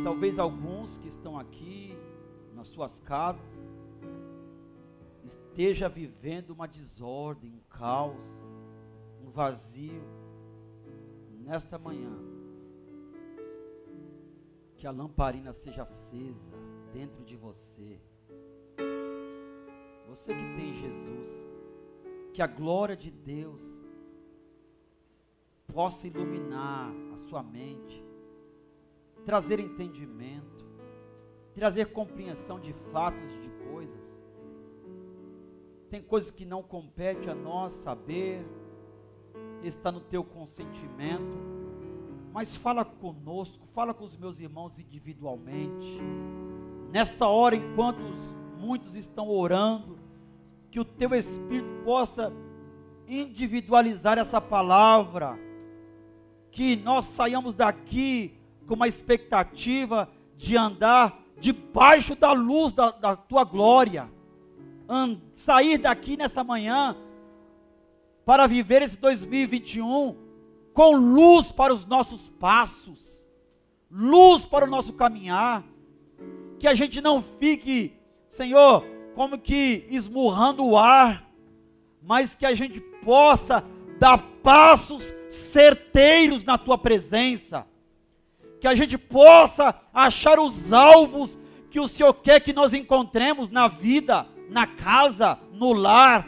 talvez 0.04 0.38
alguns 0.38 0.96
que 0.98 1.08
estão 1.08 1.38
aqui 1.38 1.96
nas 2.54 2.68
suas 2.68 3.00
casas, 3.00 3.42
esteja 5.24 5.88
vivendo 5.88 6.50
uma 6.50 6.68
desordem, 6.68 7.52
um 7.52 7.60
caos, 7.68 8.38
um 9.20 9.30
vazio, 9.30 10.02
nesta 11.40 11.78
manhã, 11.78 12.12
que 14.76 14.86
a 14.86 14.90
lamparina 14.90 15.52
seja 15.52 15.82
acesa 15.82 16.56
dentro 16.92 17.24
de 17.24 17.36
você. 17.36 18.00
Você 20.08 20.32
que 20.34 20.56
tem 20.56 20.74
Jesus, 20.74 21.28
que 22.32 22.42
a 22.42 22.46
glória 22.46 22.96
de 22.96 23.10
Deus 23.10 23.62
possa 25.72 26.06
iluminar 26.06 26.92
a 27.14 27.18
sua 27.28 27.42
mente, 27.42 28.04
trazer 29.24 29.58
entendimento, 29.58 30.64
trazer 31.54 31.92
compreensão 31.92 32.60
de 32.60 32.72
fatos, 32.92 33.32
de 33.40 33.48
coisas 33.70 34.14
tem 35.94 36.02
coisas 36.02 36.28
que 36.28 36.44
não 36.44 36.60
compete 36.60 37.30
a 37.30 37.34
nós 37.36 37.72
saber, 37.74 38.44
está 39.62 39.92
no 39.92 40.00
teu 40.00 40.24
consentimento, 40.24 41.38
mas 42.32 42.56
fala 42.56 42.84
conosco, 42.84 43.64
fala 43.68 43.94
com 43.94 44.02
os 44.02 44.16
meus 44.16 44.40
irmãos 44.40 44.76
individualmente. 44.76 46.00
Nesta 46.90 47.28
hora, 47.28 47.54
enquanto 47.54 48.00
muitos 48.64 48.94
estão 48.94 49.28
orando, 49.28 49.98
que 50.70 50.80
o 50.80 50.84
teu 50.84 51.14
Espírito 51.14 51.84
possa 51.84 52.32
individualizar 53.06 54.18
essa 54.18 54.40
palavra, 54.40 55.38
que 56.50 56.76
nós 56.76 57.06
saiamos 57.06 57.54
daqui 57.54 58.34
com 58.66 58.74
uma 58.74 58.88
expectativa 58.88 60.08
de 60.36 60.56
andar 60.56 61.22
debaixo 61.38 62.16
da 62.16 62.32
luz 62.32 62.72
da, 62.72 62.90
da 62.90 63.16
tua 63.16 63.44
glória, 63.44 64.10
And, 64.88 65.18
sair 65.32 65.78
daqui 65.78 66.16
nessa 66.16 66.44
manhã 66.44 66.94
para 68.24 68.46
viver 68.46 68.82
esse 68.82 68.98
2021 68.98 70.14
com 70.74 70.96
luz 70.96 71.50
para 71.52 71.72
os 71.72 71.86
nossos 71.86 72.28
passos, 72.38 72.98
luz 73.90 74.44
para 74.44 74.66
o 74.66 74.68
nosso 74.68 74.92
caminhar, 74.92 75.64
que 76.58 76.66
a 76.66 76.74
gente 76.74 77.00
não 77.00 77.22
fique, 77.22 77.94
Senhor, 78.36 78.84
como 79.14 79.38
que 79.38 79.86
esmurrando 79.90 80.64
o 80.64 80.76
ar, 80.76 81.24
mas 82.02 82.34
que 82.34 82.44
a 82.44 82.54
gente 82.54 82.80
possa 82.80 83.64
dar 83.98 84.18
passos 84.42 85.14
certeiros 85.28 86.44
na 86.44 86.58
tua 86.58 86.76
presença, 86.76 87.64
que 88.60 88.66
a 88.66 88.74
gente 88.74 88.98
possa 88.98 89.74
achar 89.92 90.40
os 90.40 90.72
alvos 90.72 91.38
que 91.70 91.78
o 91.78 91.86
Senhor 91.86 92.12
quer 92.14 92.40
que 92.40 92.52
nós 92.52 92.72
encontremos 92.72 93.50
na 93.50 93.68
vida 93.68 94.26
na 94.50 94.66
casa, 94.66 95.38
no 95.52 95.72
lar, 95.72 96.26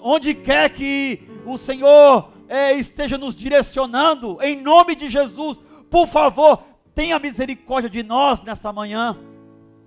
onde 0.00 0.34
quer 0.34 0.70
que 0.70 1.20
o 1.44 1.58
Senhor 1.58 2.30
é, 2.48 2.72
esteja 2.74 3.18
nos 3.18 3.34
direcionando, 3.34 4.38
em 4.40 4.60
nome 4.60 4.94
de 4.94 5.08
Jesus, 5.08 5.60
por 5.90 6.06
favor, 6.06 6.62
tenha 6.94 7.18
misericórdia 7.18 7.90
de 7.90 8.02
nós 8.02 8.40
nessa 8.42 8.72
manhã 8.72 9.18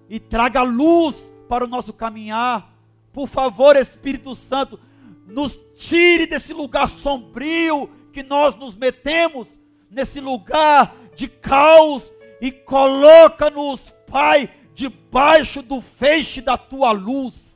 e 0.10 0.20
traga 0.20 0.62
luz 0.62 1.33
para 1.54 1.66
o 1.66 1.68
nosso 1.68 1.94
caminhar. 1.94 2.74
Por 3.12 3.28
favor, 3.28 3.76
Espírito 3.76 4.34
Santo, 4.34 4.80
nos 5.28 5.56
tire 5.78 6.26
desse 6.26 6.52
lugar 6.52 6.90
sombrio 6.90 7.88
que 8.12 8.24
nós 8.24 8.56
nos 8.56 8.76
metemos, 8.76 9.48
nesse 9.88 10.20
lugar 10.20 10.96
de 11.16 11.28
caos, 11.28 12.12
e 12.42 12.52
coloca-nos, 12.52 13.94
Pai, 14.10 14.50
debaixo 14.74 15.62
do 15.62 15.80
feixe 15.80 16.42
da 16.42 16.58
tua 16.58 16.92
luz 16.92 17.54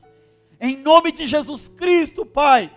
em 0.60 0.76
nome 0.76 1.10
de 1.12 1.26
Jesus 1.26 1.68
Cristo, 1.68 2.24
Pai. 2.24 2.70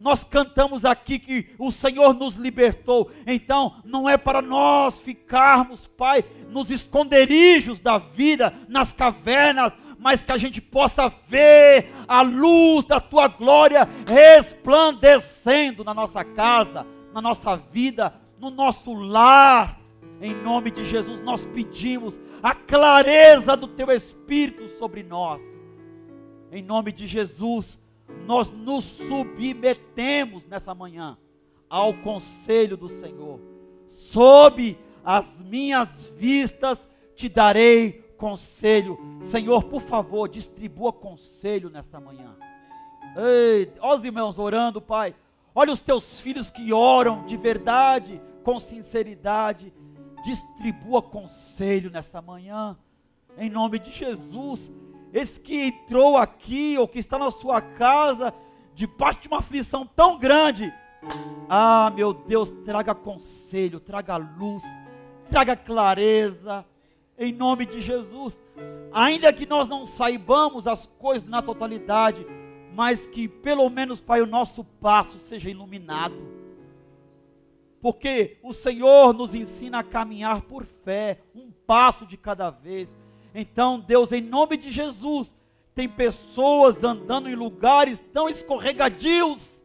Nós 0.00 0.22
cantamos 0.22 0.84
aqui 0.84 1.18
que 1.18 1.50
o 1.58 1.72
Senhor 1.72 2.14
nos 2.14 2.36
libertou. 2.36 3.10
Então, 3.26 3.76
não 3.84 4.08
é 4.08 4.16
para 4.16 4.40
nós 4.40 5.00
ficarmos, 5.00 5.88
Pai, 5.88 6.24
nos 6.50 6.70
esconderijos 6.70 7.80
da 7.80 7.98
vida, 7.98 8.54
nas 8.68 8.92
cavernas, 8.92 9.72
mas 9.98 10.22
que 10.22 10.32
a 10.32 10.38
gente 10.38 10.60
possa 10.60 11.12
ver 11.26 11.92
a 12.06 12.22
luz 12.22 12.84
da 12.84 13.00
tua 13.00 13.28
glória 13.28 13.88
resplandecendo 14.06 15.82
na 15.82 15.92
nossa 15.92 16.22
casa, 16.24 16.86
na 17.12 17.20
nossa 17.20 17.56
vida, 17.56 18.14
no 18.38 18.50
nosso 18.50 18.94
lar. 18.94 19.80
Em 20.20 20.34
nome 20.34 20.70
de 20.70 20.84
Jesus, 20.86 21.20
nós 21.20 21.44
pedimos 21.44 22.18
a 22.42 22.54
clareza 22.54 23.56
do 23.56 23.68
teu 23.68 23.90
Espírito 23.90 24.68
sobre 24.78 25.02
nós 25.02 25.40
em 26.50 26.62
nome 26.62 26.92
de 26.92 27.06
Jesus, 27.06 27.78
nós 28.26 28.50
nos 28.50 28.84
submetemos 28.84 30.46
nessa 30.46 30.74
manhã 30.74 31.18
ao 31.68 31.92
conselho 31.94 32.76
do 32.76 32.88
Senhor. 32.88 33.38
Sob 33.88 34.78
as 35.04 35.42
minhas 35.42 36.12
vistas 36.16 36.78
te 37.14 37.28
darei 37.28 38.04
conselho. 38.18 38.98
Senhor, 39.22 39.64
por 39.64 39.80
favor, 39.80 40.28
distribua 40.28 40.92
conselho 40.92 41.70
nessa 41.70 41.98
manhã. 41.98 42.36
Ei, 43.16 43.72
ó 43.80 43.94
os 43.94 44.04
irmãos 44.04 44.38
orando, 44.38 44.82
Pai. 44.82 45.14
Olha 45.54 45.72
os 45.72 45.80
teus 45.80 46.20
filhos 46.20 46.50
que 46.50 46.72
oram 46.72 47.24
de 47.24 47.36
verdade, 47.36 48.20
com 48.44 48.60
sinceridade. 48.60 49.72
Distribua 50.24 51.00
conselho 51.00 51.90
nessa 51.90 52.20
manhã, 52.20 52.76
em 53.36 53.48
nome 53.48 53.78
de 53.78 53.92
Jesus. 53.92 54.70
Esse 55.12 55.40
que 55.40 55.68
entrou 55.68 56.16
aqui, 56.16 56.76
ou 56.76 56.86
que 56.86 56.98
está 56.98 57.18
na 57.18 57.30
sua 57.30 57.60
casa, 57.62 58.34
debaixo 58.74 59.20
de 59.20 59.28
uma 59.28 59.38
aflição 59.38 59.86
tão 59.86 60.18
grande. 60.18 60.72
Ah, 61.48 61.90
meu 61.94 62.12
Deus, 62.12 62.50
traga 62.64 62.94
conselho, 62.94 63.80
traga 63.80 64.16
luz, 64.16 64.62
traga 65.30 65.56
clareza, 65.56 66.66
em 67.18 67.32
nome 67.32 67.66
de 67.66 67.82
Jesus. 67.82 68.40
Ainda 68.92 69.32
que 69.32 69.44
nós 69.44 69.68
não 69.68 69.84
saibamos 69.84 70.66
as 70.66 70.86
coisas 70.98 71.28
na 71.28 71.42
totalidade, 71.42 72.24
mas 72.74 73.06
que 73.06 73.26
pelo 73.26 73.68
menos, 73.68 74.00
Pai, 74.00 74.22
o 74.22 74.26
nosso 74.26 74.62
passo 74.62 75.18
seja 75.18 75.50
iluminado. 75.50 76.16
Porque 77.80 78.38
o 78.42 78.52
Senhor 78.52 79.12
nos 79.12 79.34
ensina 79.34 79.80
a 79.80 79.84
caminhar 79.84 80.42
por 80.42 80.64
fé, 80.64 81.20
um 81.34 81.50
passo 81.66 82.06
de 82.06 82.16
cada 82.16 82.50
vez. 82.50 82.88
Então, 83.34 83.78
Deus, 83.78 84.12
em 84.12 84.20
nome 84.20 84.56
de 84.56 84.70
Jesus, 84.70 85.36
tem 85.74 85.88
pessoas 85.88 86.82
andando 86.82 87.28
em 87.28 87.36
lugares 87.36 88.02
tão 88.12 88.28
escorregadios. 88.28 89.62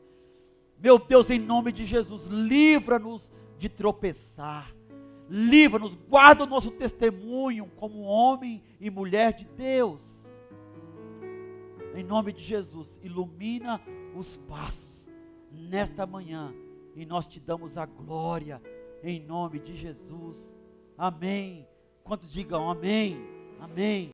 Meu 0.77 0.99
Deus, 0.99 1.29
em 1.29 1.39
nome 1.39 1.71
de 1.71 1.85
Jesus, 1.85 2.27
livra-nos 2.27 3.31
de 3.57 3.69
tropeçar. 3.69 4.71
Livra-nos, 5.35 5.95
guarda 5.95 6.43
o 6.43 6.45
nosso 6.45 6.69
testemunho 6.69 7.65
como 7.77 8.01
homem 8.01 8.61
e 8.79 8.87
mulher 8.91 9.33
de 9.33 9.45
Deus. 9.45 10.31
Em 11.95 12.03
nome 12.03 12.31
de 12.31 12.43
Jesus, 12.43 12.99
ilumina 13.01 13.81
os 14.15 14.37
passos 14.37 15.09
nesta 15.51 16.05
manhã 16.05 16.53
e 16.95 17.03
nós 17.03 17.25
te 17.25 17.39
damos 17.39 17.79
a 17.79 17.85
glória 17.87 18.61
em 19.03 19.19
nome 19.19 19.59
de 19.59 19.75
Jesus. 19.75 20.55
Amém. 20.95 21.67
Quantos 22.03 22.31
digam 22.31 22.69
amém? 22.69 23.17
Amém. 23.59 24.11